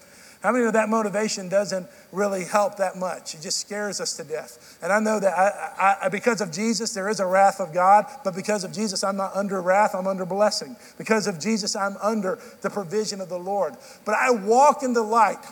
How 0.42 0.52
many 0.52 0.64
of 0.64 0.72
that 0.72 0.88
motivation 0.88 1.50
doesn't 1.50 1.86
really 2.10 2.44
help 2.44 2.76
that 2.76 2.96
much? 2.96 3.34
It 3.34 3.42
just 3.42 3.58
scares 3.58 4.00
us 4.00 4.16
to 4.16 4.24
death. 4.24 4.78
And 4.80 4.90
I 4.90 4.98
know 4.98 5.20
that 5.20 5.36
I, 5.36 6.06
I, 6.06 6.08
because 6.08 6.40
of 6.40 6.52
Jesus, 6.52 6.94
there 6.94 7.10
is 7.10 7.20
a 7.20 7.26
wrath 7.26 7.60
of 7.60 7.74
God, 7.74 8.06
but 8.24 8.34
because 8.34 8.64
of 8.64 8.72
Jesus, 8.72 9.04
I'm 9.04 9.16
not 9.16 9.36
under 9.36 9.60
wrath, 9.60 9.94
I'm 9.94 10.06
under 10.06 10.24
blessing. 10.24 10.76
Because 10.96 11.26
of 11.26 11.38
Jesus, 11.38 11.76
I'm 11.76 11.98
under 12.00 12.38
the 12.62 12.70
provision 12.70 13.20
of 13.20 13.28
the 13.28 13.38
Lord. 13.38 13.74
But 14.06 14.14
I 14.14 14.30
walk 14.30 14.82
in 14.82 14.94
the 14.94 15.02
light 15.02 15.44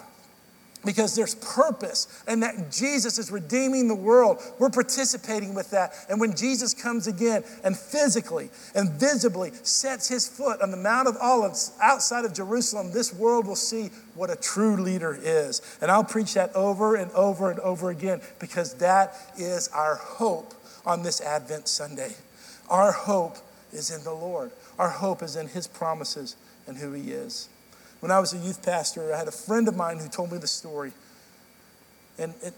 because 0.87 1.15
there's 1.15 1.35
purpose 1.35 2.23
and 2.27 2.43
that 2.43 2.71
Jesus 2.71 3.19
is 3.19 3.31
redeeming 3.31 3.89
the 3.89 3.95
world. 3.95 4.41
We're 4.59 4.71
participating 4.71 5.55
with 5.55 5.71
that. 5.73 5.93
And 6.09 6.21
when 6.21 6.35
Jesus 6.35 6.73
comes 6.73 7.07
again 7.07 7.45
and 7.65 7.77
physically 7.77 8.51
and 8.75 8.91
visibly 8.93 9.53
sets 9.63 10.09
his 10.09 10.29
foot 10.29 10.63
on 10.63 10.71
the 10.71 10.77
Mount 10.77 11.09
of 11.09 11.17
Olives 11.21 11.73
outside 11.83 12.25
of 12.25 12.33
Jerusalem, 12.33 12.93
this 12.93 13.13
world 13.13 13.47
will 13.47 13.57
see 13.57 13.91
what 14.15 14.31
a 14.31 14.37
true 14.37 14.77
leader 14.77 15.19
is. 15.21 15.61
And 15.83 15.91
I'll 15.91 16.05
preach 16.05 16.35
that 16.35 16.55
over 16.55 16.97
and 16.97 17.11
over 17.13 17.51
and 17.51 17.61
over 17.61 17.91
again 17.91 18.21
because 18.39 18.75
that 18.75 19.17
is 19.37 19.69
our 19.69 19.97
hope 19.97 20.55
on 20.87 21.03
this 21.03 21.21
Advent 21.21 21.69
Sunday. 21.69 22.15
Our 22.71 22.93
hope 22.93 23.37
is 23.73 23.91
in 23.91 24.03
the 24.05 24.13
Lord, 24.13 24.53
our 24.79 24.91
hope 24.91 25.23
is 25.23 25.37
in 25.37 25.49
his 25.49 25.67
promises 25.67 26.37
and 26.67 26.77
who 26.77 26.93
he 26.93 27.11
is. 27.13 27.49
When 28.01 28.11
I 28.11 28.19
was 28.19 28.33
a 28.33 28.39
youth 28.39 28.65
pastor, 28.65 29.13
I 29.15 29.19
had 29.19 29.29
a 29.29 29.33
friend 29.33 29.69
of 29.69 29.77
mine 29.77 29.99
who 29.99 30.09
told 30.09 30.33
me 30.33 30.39
the 30.39 30.47
story. 30.47 30.93
And 32.19 32.35
it, 32.43 32.55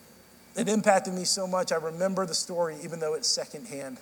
it 0.56 0.68
impacted 0.68 1.14
me 1.14 1.24
so 1.24 1.46
much, 1.46 1.72
I 1.72 1.76
remember 1.76 2.26
the 2.26 2.34
story 2.34 2.76
even 2.82 3.00
though 3.00 3.14
it's 3.14 3.28
secondhand. 3.28 3.98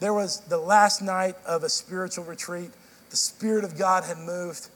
There 0.00 0.12
was 0.12 0.40
the 0.40 0.58
last 0.58 1.02
night 1.02 1.36
of 1.46 1.62
a 1.62 1.68
spiritual 1.68 2.24
retreat. 2.24 2.70
The 3.10 3.16
Spirit 3.16 3.64
of 3.64 3.78
God 3.78 4.04
had 4.04 4.18
moved. 4.18 4.68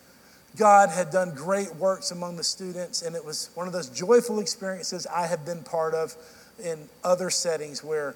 God 0.56 0.88
had 0.88 1.10
done 1.10 1.34
great 1.34 1.74
works 1.76 2.10
among 2.10 2.36
the 2.36 2.44
students, 2.44 3.02
and 3.02 3.14
it 3.14 3.24
was 3.24 3.50
one 3.54 3.66
of 3.66 3.72
those 3.72 3.88
joyful 3.88 4.40
experiences 4.40 5.06
I 5.06 5.26
have 5.26 5.44
been 5.44 5.62
part 5.62 5.94
of 5.94 6.16
in 6.62 6.88
other 7.04 7.30
settings 7.30 7.84
where 7.84 8.14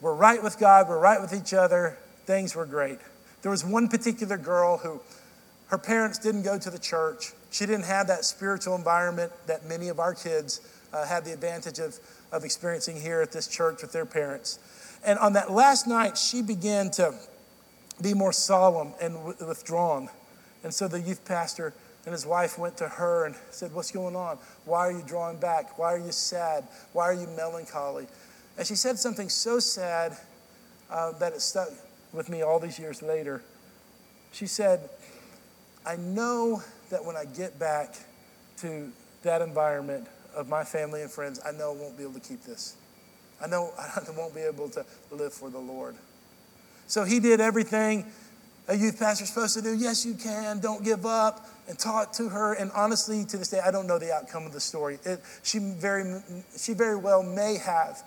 we're 0.00 0.14
right 0.14 0.42
with 0.42 0.58
God, 0.58 0.88
we're 0.88 1.00
right 1.00 1.20
with 1.20 1.32
each 1.32 1.54
other, 1.54 1.96
things 2.24 2.54
were 2.54 2.66
great. 2.66 2.98
There 3.42 3.50
was 3.50 3.64
one 3.64 3.88
particular 3.88 4.36
girl 4.36 4.78
who 4.78 5.00
her 5.68 5.78
parents 5.78 6.18
didn't 6.18 6.42
go 6.42 6.58
to 6.58 6.70
the 6.70 6.78
church. 6.78 7.32
She 7.50 7.66
didn't 7.66 7.84
have 7.84 8.06
that 8.06 8.24
spiritual 8.24 8.76
environment 8.76 9.32
that 9.46 9.66
many 9.66 9.88
of 9.88 9.98
our 9.98 10.14
kids 10.14 10.60
uh, 10.92 11.06
have 11.06 11.24
the 11.24 11.32
advantage 11.32 11.78
of, 11.78 11.98
of 12.32 12.44
experiencing 12.44 13.00
here 13.00 13.20
at 13.20 13.32
this 13.32 13.48
church 13.48 13.82
with 13.82 13.92
their 13.92 14.06
parents. 14.06 14.58
And 15.04 15.18
on 15.18 15.32
that 15.34 15.50
last 15.50 15.86
night, 15.86 16.16
she 16.16 16.42
began 16.42 16.90
to 16.92 17.14
be 18.00 18.14
more 18.14 18.32
solemn 18.32 18.92
and 19.00 19.24
withdrawn. 19.24 20.08
And 20.62 20.72
so 20.72 20.88
the 20.88 21.00
youth 21.00 21.24
pastor 21.24 21.72
and 22.04 22.12
his 22.12 22.26
wife 22.26 22.58
went 22.58 22.76
to 22.78 22.88
her 22.88 23.26
and 23.26 23.34
said, 23.50 23.72
What's 23.72 23.90
going 23.90 24.14
on? 24.14 24.38
Why 24.64 24.88
are 24.88 24.92
you 24.92 25.02
drawing 25.06 25.38
back? 25.38 25.78
Why 25.78 25.94
are 25.94 25.98
you 25.98 26.12
sad? 26.12 26.64
Why 26.92 27.04
are 27.04 27.14
you 27.14 27.26
melancholy? 27.36 28.06
And 28.56 28.66
she 28.66 28.76
said 28.76 28.98
something 28.98 29.28
so 29.28 29.58
sad 29.58 30.16
uh, 30.90 31.12
that 31.18 31.32
it 31.32 31.40
stuck 31.40 31.68
with 32.12 32.28
me 32.28 32.42
all 32.42 32.60
these 32.60 32.78
years 32.78 33.02
later. 33.02 33.42
She 34.32 34.46
said, 34.46 34.88
I 35.86 35.96
know 35.96 36.62
that 36.90 37.04
when 37.04 37.16
I 37.16 37.24
get 37.24 37.58
back 37.58 37.94
to 38.58 38.90
that 39.22 39.42
environment 39.42 40.08
of 40.34 40.48
my 40.48 40.64
family 40.64 41.02
and 41.02 41.10
friends, 41.10 41.40
I 41.44 41.52
know 41.52 41.72
I 41.72 41.76
won't 41.76 41.96
be 41.96 42.02
able 42.02 42.14
to 42.14 42.20
keep 42.20 42.42
this. 42.44 42.76
I 43.42 43.46
know 43.46 43.70
I 43.78 44.00
won't 44.16 44.34
be 44.34 44.40
able 44.40 44.68
to 44.70 44.84
live 45.10 45.32
for 45.32 45.50
the 45.50 45.58
Lord. 45.58 45.96
So 46.88 47.04
he 47.04 47.20
did 47.20 47.40
everything 47.40 48.06
a 48.68 48.76
youth 48.76 48.98
pastor's 48.98 49.28
supposed 49.28 49.54
to 49.54 49.62
do. 49.62 49.74
Yes, 49.74 50.04
you 50.04 50.14
can. 50.14 50.60
Don't 50.60 50.84
give 50.84 51.06
up. 51.06 51.48
And 51.68 51.76
taught 51.76 52.14
to 52.14 52.28
her. 52.28 52.54
And 52.54 52.70
honestly, 52.72 53.24
to 53.24 53.36
this 53.36 53.48
day, 53.48 53.60
I 53.64 53.72
don't 53.72 53.88
know 53.88 53.98
the 53.98 54.12
outcome 54.12 54.46
of 54.46 54.52
the 54.52 54.60
story. 54.60 54.98
It, 55.04 55.20
she, 55.42 55.58
very, 55.58 56.20
she 56.56 56.74
very 56.74 56.96
well 56.96 57.24
may 57.24 57.58
have 57.58 58.04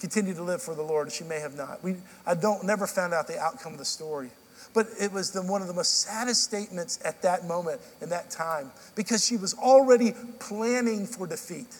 continued 0.00 0.36
to 0.36 0.42
live 0.42 0.62
for 0.62 0.74
the 0.74 0.82
Lord. 0.82 1.12
She 1.12 1.24
may 1.24 1.40
have 1.40 1.54
not. 1.54 1.84
We, 1.84 1.96
I 2.26 2.34
don't 2.34 2.64
never 2.64 2.86
found 2.86 3.12
out 3.12 3.26
the 3.26 3.38
outcome 3.38 3.72
of 3.74 3.78
the 3.78 3.84
story. 3.84 4.30
But 4.72 4.88
it 5.00 5.12
was 5.12 5.30
the, 5.30 5.42
one 5.42 5.62
of 5.62 5.68
the 5.68 5.74
most 5.74 6.00
saddest 6.00 6.42
statements 6.42 6.98
at 7.04 7.22
that 7.22 7.46
moment 7.46 7.80
in 8.00 8.08
that 8.08 8.30
time 8.30 8.72
because 8.94 9.24
she 9.24 9.36
was 9.36 9.54
already 9.54 10.14
planning 10.38 11.06
for 11.06 11.26
defeat. 11.26 11.76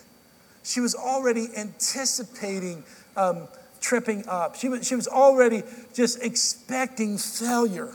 She 0.63 0.81
was 0.81 0.95
already 0.95 1.49
anticipating 1.57 2.85
um, 3.17 3.49
tripping 3.81 4.27
up. 4.29 4.57
She 4.57 4.69
was, 4.69 4.87
she 4.87 4.95
was 4.95 5.07
already 5.07 5.63
just 5.93 6.23
expecting 6.23 7.19
failure. 7.19 7.93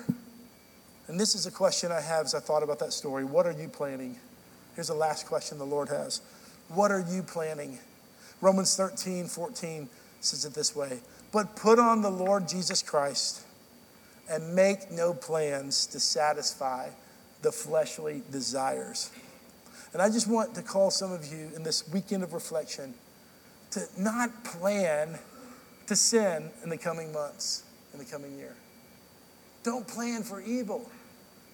And 1.08 1.20
this 1.20 1.34
is 1.34 1.48
a 1.48 1.52
question 1.52 1.92
I 1.92 2.02
have 2.02 2.26
as 2.26 2.36
I 2.36 2.40
thought 2.40 2.62
about 2.62 2.80
that 2.80 2.94
story. 2.94 3.26
What 3.26 3.48
are 3.48 3.52
you 3.52 3.68
planning? 3.68 4.16
Here's 4.76 4.90
the 4.90 4.94
last 4.94 5.26
question 5.26 5.58
the 5.58 5.66
Lord 5.66 5.90
has 5.90 6.22
What 6.70 6.92
are 6.92 7.04
you 7.10 7.24
planning? 7.24 7.80
Romans 8.42 8.78
13, 8.78 9.26
14 9.26 9.90
says 10.22 10.46
it 10.46 10.54
this 10.54 10.76
way 10.76 11.00
But 11.32 11.56
put 11.56 11.80
on 11.80 12.02
the 12.02 12.12
Lord 12.12 12.48
Jesus 12.48 12.84
Christ 12.84 13.44
and 14.30 14.56
make 14.56 14.92
no 14.92 15.14
plans 15.14 15.86
to 15.88 16.00
satisfy 16.00 16.90
the 17.42 17.52
fleshly 17.52 18.24
desires. 18.32 19.12
And 19.94 20.02
I 20.02 20.10
just 20.10 20.28
want 20.28 20.54
to 20.56 20.62
call 20.62 20.92
some 20.92 21.12
of 21.12 21.26
you 21.26 21.50
in 21.56 21.64
this 21.64 21.88
weekend 21.92 22.24
of 22.24 22.34
reflection 22.34 22.94
to 23.72 23.82
not 23.98 24.44
plan 24.44 25.18
to 25.88 25.96
sin 25.96 26.52
in 26.64 26.70
the 26.70 26.78
coming 26.78 27.12
months, 27.12 27.64
in 27.94 28.00
the 28.00 28.06
coming 28.06 28.38
year. 28.38 28.56
Don't 29.64 29.88
plan 29.88 30.24
for 30.24 30.42
evil. 30.42 30.90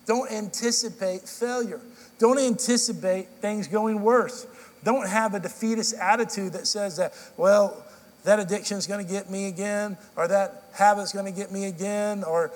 Don't 0.05 0.31
anticipate 0.31 1.21
failure. 1.21 1.81
Don't 2.19 2.39
anticipate 2.39 3.27
things 3.41 3.67
going 3.67 4.01
worse. 4.01 4.45
Don't 4.83 5.07
have 5.07 5.33
a 5.33 5.39
defeatist 5.39 5.95
attitude 5.95 6.53
that 6.53 6.67
says 6.67 6.97
that, 6.97 7.13
well, 7.37 7.84
that 8.25 8.39
addiction 8.39 8.77
is 8.77 8.85
going 8.87 9.05
to 9.05 9.11
get 9.11 9.29
me 9.29 9.47
again, 9.47 9.97
or 10.15 10.27
that 10.27 10.65
habit's 10.73 11.13
going 11.13 11.25
to 11.25 11.31
get 11.31 11.51
me 11.51 11.65
again, 11.65 12.23
or 12.23 12.51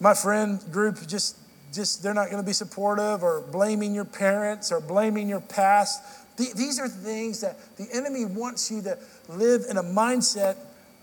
my 0.00 0.14
friend 0.14 0.60
group 0.72 1.06
just 1.06 1.36
just 1.72 2.02
they're 2.02 2.14
not 2.14 2.30
going 2.30 2.42
to 2.42 2.46
be 2.46 2.52
supportive, 2.52 3.22
or 3.22 3.42
blaming 3.52 3.94
your 3.94 4.04
parents, 4.04 4.72
or 4.72 4.80
blaming 4.80 5.28
your 5.28 5.40
past. 5.40 6.02
These 6.36 6.80
are 6.80 6.88
things 6.88 7.42
that 7.42 7.76
the 7.76 7.86
enemy 7.92 8.24
wants 8.24 8.70
you 8.70 8.82
to 8.82 8.98
live 9.28 9.64
in 9.68 9.76
a 9.76 9.82
mindset 9.82 10.56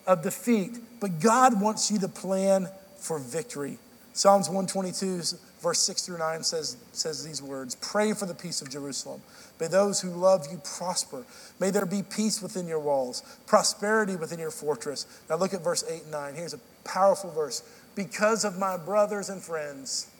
of 0.07 0.23
defeat, 0.23 0.79
but 0.99 1.19
God 1.19 1.61
wants 1.61 1.91
you 1.91 1.99
to 1.99 2.07
plan 2.07 2.67
for 2.97 3.19
victory. 3.19 3.77
Psalms 4.13 4.49
122, 4.49 5.37
verse 5.59 5.79
6 5.79 6.05
through 6.05 6.19
9 6.19 6.43
says, 6.43 6.77
says 6.91 7.23
these 7.23 7.41
words 7.41 7.75
Pray 7.75 8.13
for 8.13 8.25
the 8.25 8.33
peace 8.33 8.61
of 8.61 8.69
Jerusalem. 8.69 9.21
May 9.59 9.67
those 9.67 10.01
who 10.01 10.09
love 10.09 10.47
you 10.51 10.61
prosper. 10.63 11.25
May 11.59 11.71
there 11.71 11.85
be 11.85 12.03
peace 12.03 12.41
within 12.41 12.67
your 12.67 12.79
walls, 12.79 13.23
prosperity 13.45 14.15
within 14.15 14.39
your 14.39 14.51
fortress. 14.51 15.05
Now 15.29 15.37
look 15.37 15.53
at 15.53 15.63
verse 15.63 15.83
8 15.89 16.03
and 16.03 16.11
9. 16.11 16.35
Here's 16.35 16.53
a 16.53 16.59
powerful 16.83 17.31
verse. 17.31 17.63
Because 17.95 18.45
of 18.45 18.57
my 18.57 18.77
brothers 18.77 19.29
and 19.29 19.41
friends, 19.41 20.11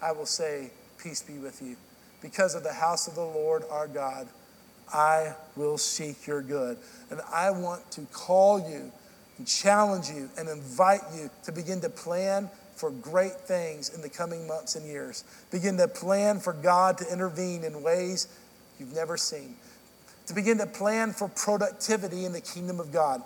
I 0.00 0.12
will 0.12 0.26
say, 0.26 0.70
Peace 0.98 1.22
be 1.22 1.38
with 1.38 1.60
you. 1.60 1.76
Because 2.22 2.54
of 2.54 2.62
the 2.62 2.72
house 2.72 3.08
of 3.08 3.14
the 3.14 3.20
Lord 3.20 3.64
our 3.70 3.86
God, 3.86 4.28
I 4.92 5.34
will 5.56 5.76
seek 5.76 6.26
your 6.26 6.40
good. 6.40 6.78
And 7.10 7.20
I 7.32 7.50
want 7.50 7.90
to 7.92 8.02
call 8.12 8.58
you 8.58 8.92
and 9.36 9.46
challenge 9.46 10.08
you 10.08 10.30
and 10.38 10.48
invite 10.48 11.00
you 11.14 11.30
to 11.44 11.52
begin 11.52 11.80
to 11.80 11.90
plan 11.90 12.48
for 12.76 12.90
great 12.90 13.40
things 13.40 13.94
in 13.94 14.02
the 14.02 14.08
coming 14.08 14.46
months 14.46 14.76
and 14.76 14.86
years. 14.86 15.24
Begin 15.50 15.76
to 15.78 15.88
plan 15.88 16.40
for 16.40 16.52
God 16.52 16.98
to 16.98 17.12
intervene 17.12 17.64
in 17.64 17.82
ways 17.82 18.28
you've 18.78 18.94
never 18.94 19.16
seen. 19.16 19.56
To 20.26 20.34
begin 20.34 20.58
to 20.58 20.66
plan 20.66 21.12
for 21.12 21.28
productivity 21.28 22.24
in 22.24 22.32
the 22.32 22.40
kingdom 22.40 22.80
of 22.80 22.92
God. 22.92 23.22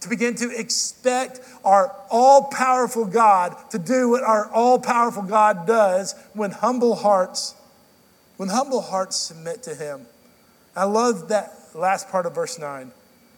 To 0.00 0.08
begin 0.08 0.34
to 0.36 0.50
expect 0.56 1.40
our 1.64 1.94
all 2.10 2.44
powerful 2.44 3.04
God 3.04 3.56
to 3.70 3.78
do 3.78 4.08
what 4.08 4.22
our 4.22 4.48
all 4.50 4.78
powerful 4.78 5.22
God 5.22 5.66
does 5.66 6.14
when 6.34 6.50
humble 6.52 6.94
hearts 6.94 7.54
when 8.38 8.48
humble 8.48 8.80
hearts 8.80 9.16
submit 9.16 9.64
to 9.64 9.74
him. 9.74 10.06
I 10.74 10.84
love 10.84 11.28
that 11.28 11.52
last 11.74 12.08
part 12.08 12.24
of 12.24 12.34
verse 12.34 12.58
9. 12.58 12.92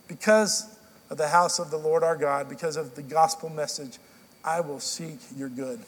Because 0.07 0.77
of 1.09 1.16
the 1.16 1.29
house 1.29 1.59
of 1.59 1.70
the 1.70 1.79
Lord 1.79 2.05
our 2.05 2.16
God, 2.16 2.49
because 2.49 2.77
of 2.77 2.94
the 2.94 3.03
gospel 3.03 3.49
message, 3.49 3.99
I 4.44 4.61
will 4.61 4.81
seek 4.81 5.18
your 5.37 5.48
good. 5.48 5.81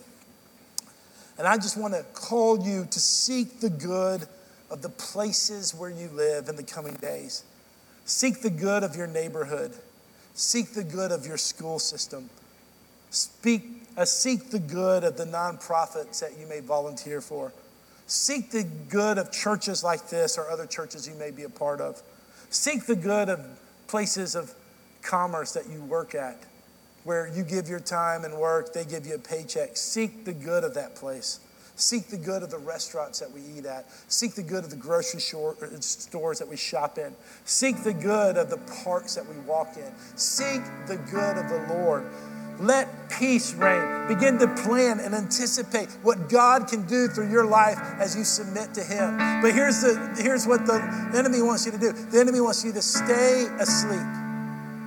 And 1.38 1.46
I 1.46 1.56
just 1.56 1.76
want 1.76 1.94
to 1.94 2.04
call 2.14 2.64
you 2.64 2.86
to 2.90 3.00
seek 3.00 3.60
the 3.60 3.70
good 3.70 4.26
of 4.70 4.82
the 4.82 4.88
places 4.88 5.74
where 5.74 5.90
you 5.90 6.08
live 6.08 6.48
in 6.48 6.56
the 6.56 6.62
coming 6.62 6.94
days. 6.94 7.44
Seek 8.04 8.42
the 8.42 8.50
good 8.50 8.82
of 8.82 8.96
your 8.96 9.06
neighborhood. 9.06 9.72
Seek 10.34 10.72
the 10.72 10.84
good 10.84 11.12
of 11.12 11.26
your 11.26 11.36
school 11.36 11.78
system. 11.78 12.30
Speak, 13.10 13.64
uh, 13.96 14.04
seek 14.04 14.50
the 14.50 14.58
good 14.58 15.04
of 15.04 15.16
the 15.16 15.24
nonprofits 15.24 16.20
that 16.20 16.38
you 16.38 16.46
may 16.46 16.60
volunteer 16.60 17.20
for. 17.20 17.52
Seek 18.06 18.50
the 18.50 18.64
good 18.88 19.18
of 19.18 19.30
churches 19.30 19.84
like 19.84 20.08
this 20.08 20.38
or 20.38 20.48
other 20.50 20.66
churches 20.66 21.06
you 21.06 21.14
may 21.14 21.30
be 21.30 21.44
a 21.44 21.48
part 21.48 21.80
of. 21.80 22.02
Seek 22.50 22.86
the 22.86 22.96
good 22.96 23.28
of 23.28 23.40
places 23.86 24.34
of 24.34 24.54
commerce 25.02 25.52
that 25.52 25.68
you 25.68 25.82
work 25.82 26.14
at, 26.14 26.42
where 27.04 27.26
you 27.34 27.42
give 27.42 27.68
your 27.68 27.80
time 27.80 28.24
and 28.24 28.34
work, 28.34 28.72
they 28.72 28.84
give 28.84 29.06
you 29.06 29.14
a 29.14 29.18
paycheck. 29.18 29.76
Seek 29.76 30.24
the 30.24 30.32
good 30.32 30.64
of 30.64 30.74
that 30.74 30.94
place. 30.94 31.40
Seek 31.74 32.08
the 32.08 32.16
good 32.16 32.42
of 32.42 32.50
the 32.50 32.58
restaurants 32.58 33.18
that 33.20 33.30
we 33.32 33.40
eat 33.56 33.64
at. 33.64 33.86
Seek 34.08 34.34
the 34.34 34.42
good 34.42 34.62
of 34.62 34.70
the 34.70 34.76
grocery 34.76 35.18
uh, 35.20 35.80
stores 35.80 36.38
that 36.38 36.48
we 36.48 36.56
shop 36.56 36.98
in. 36.98 37.14
Seek 37.44 37.82
the 37.82 37.94
good 37.94 38.36
of 38.36 38.50
the 38.50 38.58
parks 38.84 39.14
that 39.14 39.26
we 39.26 39.36
walk 39.40 39.76
in. 39.76 39.92
Seek 40.16 40.62
the 40.86 40.96
good 41.10 41.38
of 41.38 41.48
the 41.48 41.74
Lord. 41.74 42.04
Let 42.60 43.10
peace 43.10 43.54
reign. 43.54 44.06
Begin 44.06 44.38
to 44.38 44.48
plan 44.62 45.00
and 45.00 45.14
anticipate 45.14 45.88
what 46.02 46.28
God 46.28 46.68
can 46.68 46.86
do 46.86 47.08
through 47.08 47.30
your 47.30 47.46
life 47.46 47.78
as 47.98 48.14
you 48.14 48.24
submit 48.24 48.74
to 48.74 48.82
Him. 48.82 49.16
But 49.40 49.54
here's, 49.54 49.80
the, 49.80 50.14
here's 50.22 50.46
what 50.46 50.66
the 50.66 50.80
enemy 51.16 51.40
wants 51.40 51.64
you 51.64 51.72
to 51.72 51.78
do 51.78 51.92
the 51.92 52.20
enemy 52.20 52.40
wants 52.40 52.64
you 52.64 52.72
to 52.72 52.82
stay 52.82 53.46
asleep 53.58 54.06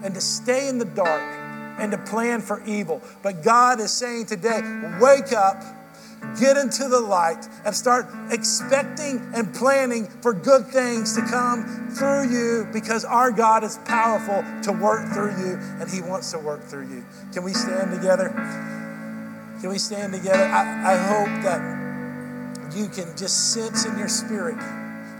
and 0.03 0.13
to 0.13 0.21
stay 0.21 0.69
in 0.69 0.77
the 0.77 0.85
dark 0.85 1.44
and 1.77 1.91
to 1.91 1.97
plan 1.97 2.41
for 2.41 2.63
evil. 2.65 3.01
But 3.21 3.43
God 3.43 3.79
is 3.79 3.91
saying 3.91 4.27
today, 4.27 4.61
wake 4.99 5.33
up 5.33 5.63
get 6.39 6.57
into 6.57 6.87
the 6.87 6.99
light 6.99 7.47
and 7.65 7.73
start 7.73 8.07
expecting 8.31 9.31
and 9.33 9.53
planning 9.53 10.07
for 10.21 10.33
good 10.33 10.67
things 10.67 11.15
to 11.15 11.21
come 11.21 11.89
through 11.91 12.29
you 12.29 12.67
because 12.73 13.05
our 13.05 13.31
God 13.31 13.63
is 13.63 13.77
powerful 13.85 14.43
to 14.63 14.71
work 14.71 15.07
through 15.13 15.37
you 15.37 15.57
and 15.79 15.89
He 15.89 16.01
wants 16.01 16.31
to 16.31 16.39
work 16.39 16.63
through 16.63 16.89
you. 16.89 17.05
Can 17.33 17.43
we 17.43 17.53
stand 17.53 17.91
together? 17.91 18.29
Can 19.61 19.69
we 19.69 19.77
stand 19.77 20.13
together? 20.13 20.43
I, 20.43 20.93
I 20.93 20.97
hope 20.97 21.43
that 21.43 22.75
you 22.75 22.87
can 22.87 23.15
just 23.15 23.53
sense 23.53 23.85
in 23.85 23.97
your 23.97 24.09
spirit 24.09 24.57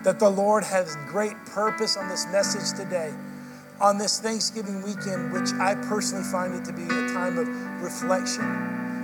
that 0.04 0.20
the 0.20 0.30
Lord 0.30 0.64
has 0.64 0.98
great 1.08 1.36
purpose 1.46 1.98
on 1.98 2.10
this 2.10 2.28
message 2.32 2.78
today 2.78 3.14
on 3.80 3.98
this 3.98 4.20
Thanksgiving 4.20 4.82
weekend, 4.82 5.34
which 5.34 5.52
I 5.54 5.76
personally 5.76 6.24
find 6.24 6.56
it 6.56 6.66
to 6.66 6.74
be 6.74 6.84
a 6.84 7.08
time 7.14 7.38
of 7.38 7.48
reflection, 7.82 8.46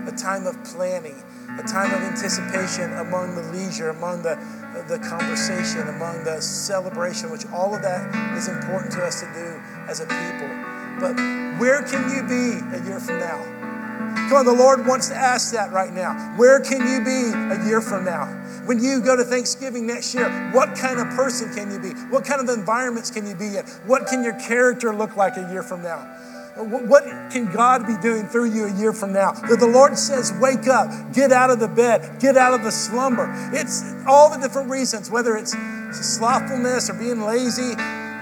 a 0.07 0.11
time 0.11 0.47
of 0.47 0.61
planning, 0.63 1.21
a 1.59 1.63
time 1.63 1.93
of 1.93 2.01
anticipation 2.01 2.91
among 2.93 3.35
the 3.35 3.43
leisure, 3.51 3.89
among 3.89 4.23
the, 4.23 4.35
the 4.87 4.99
conversation, 4.99 5.87
among 5.89 6.23
the 6.23 6.41
celebration, 6.41 7.29
which 7.29 7.45
all 7.47 7.75
of 7.75 7.81
that 7.81 8.35
is 8.37 8.47
important 8.47 8.91
to 8.93 9.03
us 9.03 9.19
to 9.19 9.27
do 9.33 9.61
as 9.89 9.99
a 9.99 10.05
people. 10.05 10.49
But 10.99 11.15
where 11.59 11.83
can 11.83 12.09
you 12.09 12.23
be 12.23 12.59
a 12.75 12.87
year 12.87 12.99
from 12.99 13.19
now? 13.19 13.43
Come 14.29 14.33
on, 14.37 14.45
the 14.45 14.53
Lord 14.53 14.85
wants 14.85 15.09
to 15.09 15.15
ask 15.15 15.51
that 15.53 15.71
right 15.71 15.91
now. 15.91 16.33
Where 16.37 16.59
can 16.59 16.87
you 16.87 17.03
be 17.03 17.31
a 17.33 17.65
year 17.67 17.81
from 17.81 18.05
now? 18.05 18.40
When 18.71 18.81
you 18.81 19.01
go 19.01 19.17
to 19.17 19.25
Thanksgiving 19.25 19.85
next 19.85 20.15
year, 20.15 20.29
what 20.53 20.77
kind 20.77 20.97
of 20.97 21.09
person 21.09 21.53
can 21.53 21.73
you 21.73 21.77
be? 21.77 21.89
What 22.09 22.23
kind 22.23 22.39
of 22.39 22.47
environments 22.47 23.11
can 23.11 23.27
you 23.27 23.35
be 23.35 23.57
in? 23.57 23.65
What 23.85 24.07
can 24.07 24.23
your 24.23 24.39
character 24.39 24.95
look 24.95 25.17
like 25.17 25.35
a 25.35 25.41
year 25.51 25.61
from 25.61 25.83
now? 25.83 25.97
What 26.55 27.03
can 27.33 27.51
God 27.51 27.85
be 27.85 27.97
doing 27.97 28.27
through 28.27 28.53
you 28.53 28.67
a 28.67 28.73
year 28.79 28.93
from 28.93 29.11
now? 29.11 29.33
That 29.33 29.59
the 29.59 29.67
Lord 29.67 29.97
says, 29.97 30.31
wake 30.39 30.69
up, 30.69 30.89
get 31.11 31.33
out 31.33 31.49
of 31.49 31.59
the 31.59 31.67
bed, 31.67 32.21
get 32.21 32.37
out 32.37 32.53
of 32.53 32.63
the 32.63 32.71
slumber. 32.71 33.29
It's 33.51 33.83
all 34.07 34.29
the 34.29 34.37
different 34.37 34.69
reasons, 34.69 35.11
whether 35.11 35.35
it's 35.35 35.51
slothfulness 35.91 36.89
or 36.89 36.93
being 36.93 37.23
lazy, 37.23 37.73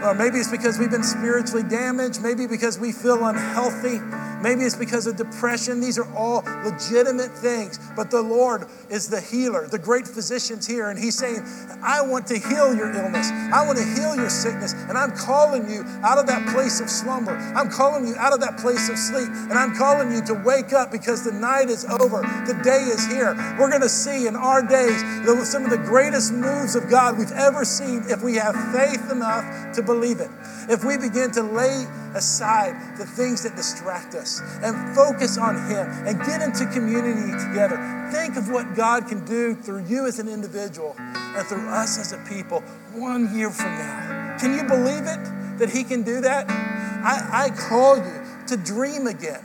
or 0.03 0.15
maybe 0.15 0.39
it's 0.39 0.49
because 0.49 0.79
we've 0.79 0.89
been 0.89 1.03
spiritually 1.03 1.61
damaged, 1.61 2.23
maybe 2.23 2.47
because 2.47 2.79
we 2.79 2.91
feel 2.91 3.23
unhealthy. 3.23 3.99
Maybe 4.41 4.63
it's 4.63 4.75
because 4.75 5.07
of 5.07 5.17
depression. 5.17 5.81
These 5.81 5.97
are 5.97 6.07
all 6.15 6.43
legitimate 6.63 7.31
things. 7.31 7.79
But 7.95 8.11
the 8.11 8.21
Lord 8.21 8.67
is 8.89 9.07
the 9.09 9.21
healer, 9.21 9.67
the 9.67 9.79
great 9.79 10.07
physician's 10.07 10.65
here. 10.65 10.89
And 10.89 10.97
He's 10.97 11.17
saying, 11.17 11.43
I 11.83 12.01
want 12.01 12.27
to 12.27 12.37
heal 12.37 12.73
your 12.73 12.91
illness. 12.91 13.29
I 13.31 13.65
want 13.65 13.77
to 13.77 13.85
heal 13.85 14.15
your 14.15 14.29
sickness. 14.29 14.73
And 14.73 14.97
I'm 14.97 15.11
calling 15.11 15.69
you 15.69 15.83
out 16.03 16.17
of 16.17 16.27
that 16.27 16.47
place 16.53 16.79
of 16.79 16.89
slumber. 16.89 17.35
I'm 17.55 17.69
calling 17.69 18.07
you 18.07 18.15
out 18.15 18.33
of 18.33 18.39
that 18.41 18.57
place 18.57 18.89
of 18.89 18.97
sleep. 18.97 19.29
And 19.29 19.53
I'm 19.53 19.75
calling 19.75 20.11
you 20.11 20.21
to 20.25 20.33
wake 20.45 20.73
up 20.73 20.91
because 20.91 21.23
the 21.23 21.31
night 21.31 21.69
is 21.69 21.85
over. 21.85 22.21
The 22.47 22.59
day 22.63 22.83
is 22.83 23.05
here. 23.07 23.35
We're 23.59 23.69
going 23.69 23.81
to 23.81 23.89
see 23.89 24.27
in 24.27 24.35
our 24.35 24.61
days 24.65 25.01
some 25.49 25.63
of 25.63 25.71
the 25.71 25.77
greatest 25.77 26.33
moves 26.33 26.75
of 26.75 26.89
God 26.89 27.17
we've 27.17 27.31
ever 27.31 27.65
seen 27.65 28.03
if 28.07 28.21
we 28.21 28.35
have 28.35 28.55
faith 28.73 29.11
enough 29.11 29.75
to 29.75 29.81
believe 29.81 30.19
it. 30.19 30.29
If 30.69 30.83
we 30.83 30.97
begin 30.97 31.31
to 31.31 31.43
lay 31.43 31.85
aside 32.15 32.97
the 32.97 33.05
things 33.05 33.43
that 33.43 33.55
distract 33.55 34.15
us 34.15 34.41
and 34.63 34.95
focus 34.95 35.37
on 35.37 35.55
Him 35.69 35.87
and 36.07 36.19
get 36.25 36.41
into 36.41 36.65
community 36.67 37.31
together. 37.47 37.77
Think 38.11 38.37
of 38.37 38.49
what 38.49 38.75
God 38.75 39.07
can 39.07 39.23
do 39.25 39.55
through 39.55 39.85
you 39.85 40.05
as 40.07 40.19
an 40.19 40.27
individual 40.27 40.95
and 40.97 41.47
through 41.47 41.69
us 41.69 41.99
as 41.99 42.13
a 42.13 42.17
people 42.29 42.61
one 42.93 43.35
year 43.35 43.49
from 43.51 43.71
now. 43.77 44.37
Can 44.39 44.53
you 44.53 44.63
believe 44.63 45.05
it 45.05 45.59
that 45.59 45.69
He 45.69 45.83
can 45.83 46.03
do 46.03 46.21
that? 46.21 46.49
I, 46.49 47.45
I 47.45 47.49
call 47.49 47.97
you 47.97 48.23
to 48.47 48.57
dream 48.57 49.07
again. 49.07 49.43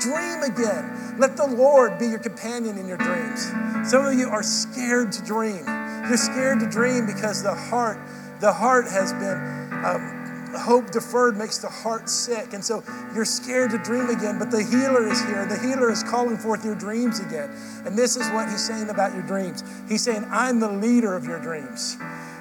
Dream 0.00 0.42
again. 0.42 1.16
Let 1.18 1.36
the 1.36 1.46
Lord 1.46 1.98
be 1.98 2.06
your 2.06 2.20
companion 2.20 2.78
in 2.78 2.86
your 2.86 2.98
dreams. 2.98 3.50
Some 3.90 4.06
of 4.06 4.14
you 4.14 4.28
are 4.28 4.42
scared 4.42 5.10
to 5.12 5.24
dream. 5.24 5.64
You're 6.06 6.16
scared 6.16 6.60
to 6.60 6.70
dream 6.70 7.06
because 7.06 7.42
the 7.42 7.54
heart, 7.54 7.98
the 8.40 8.52
heart 8.52 8.84
has 8.86 9.12
been 9.14 9.38
um, 9.84 10.17
hope 10.56 10.90
deferred 10.90 11.36
makes 11.36 11.58
the 11.58 11.68
heart 11.68 12.08
sick. 12.08 12.52
And 12.52 12.64
so 12.64 12.82
you're 13.14 13.24
scared 13.24 13.70
to 13.72 13.78
dream 13.78 14.08
again, 14.08 14.38
but 14.38 14.50
the 14.50 14.62
healer 14.62 15.08
is 15.08 15.22
here. 15.24 15.46
The 15.46 15.58
healer 15.58 15.90
is 15.90 16.02
calling 16.02 16.36
forth 16.36 16.64
your 16.64 16.74
dreams 16.74 17.20
again. 17.20 17.50
And 17.84 17.96
this 17.96 18.16
is 18.16 18.28
what 18.30 18.48
he's 18.48 18.64
saying 18.64 18.90
about 18.90 19.14
your 19.14 19.22
dreams. 19.22 19.62
He's 19.88 20.02
saying, 20.02 20.26
I'm 20.30 20.60
the 20.60 20.70
leader 20.70 21.14
of 21.14 21.24
your 21.24 21.40
dreams. 21.40 21.96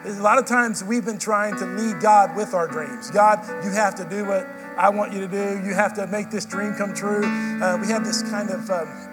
A 0.06 0.12
lot 0.22 0.38
of 0.38 0.46
times 0.46 0.84
we've 0.84 1.06
been 1.06 1.20
trying 1.20 1.58
to 1.58 1.66
lead 1.66 2.00
God 2.00 2.36
with 2.36 2.54
our 2.54 2.68
dreams. 2.68 3.12
God, 3.12 3.46
you 3.64 3.72
have 3.72 3.96
to 3.96 4.06
do 4.06 4.26
what 4.26 4.48
I 4.78 4.90
want 4.90 5.12
you 5.12 5.20
to 5.22 5.28
do. 5.28 5.62
You 5.66 5.74
have 5.74 5.94
to 5.96 6.08
make 6.08 6.30
this 6.30 6.46
dream 6.46 6.76
come 6.76 6.94
true. 6.94 7.26
Uh, 7.26 7.78
we 7.82 7.88
have 7.88 8.06
this 8.06 8.24
kind 8.24 8.50
of. 8.50 8.70
Um, 8.70 9.07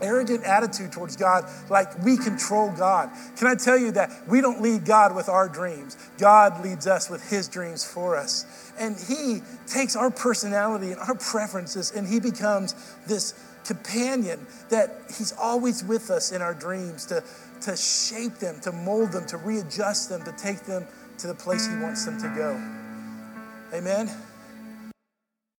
arrogant 0.00 0.44
attitude 0.44 0.92
towards 0.92 1.16
God, 1.16 1.44
like 1.70 2.02
we 2.04 2.16
control 2.16 2.70
God. 2.72 3.10
Can 3.36 3.46
I 3.46 3.54
tell 3.54 3.78
you 3.78 3.92
that 3.92 4.10
we 4.26 4.40
don't 4.40 4.60
lead 4.60 4.84
God 4.84 5.14
with 5.14 5.28
our 5.28 5.48
dreams? 5.48 5.96
God 6.18 6.64
leads 6.64 6.86
us 6.86 7.10
with 7.10 7.28
His 7.28 7.48
dreams 7.48 7.84
for 7.84 8.16
us. 8.16 8.72
And 8.78 8.96
He 8.96 9.40
takes 9.66 9.96
our 9.96 10.10
personality 10.10 10.92
and 10.92 11.00
our 11.00 11.14
preferences 11.14 11.92
and 11.92 12.06
He 12.06 12.20
becomes 12.20 12.74
this 13.06 13.34
companion 13.64 14.46
that 14.70 15.02
He's 15.08 15.32
always 15.32 15.84
with 15.84 16.10
us 16.10 16.32
in 16.32 16.42
our 16.42 16.54
dreams 16.54 17.06
to, 17.06 17.22
to 17.62 17.76
shape 17.76 18.34
them, 18.38 18.60
to 18.60 18.72
mold 18.72 19.12
them, 19.12 19.26
to 19.26 19.36
readjust 19.36 20.08
them, 20.08 20.22
to 20.24 20.32
take 20.32 20.60
them 20.60 20.86
to 21.18 21.26
the 21.26 21.34
place 21.34 21.66
He 21.66 21.76
wants 21.76 22.04
them 22.04 22.20
to 22.20 22.28
go. 22.36 23.76
Amen. 23.76 24.10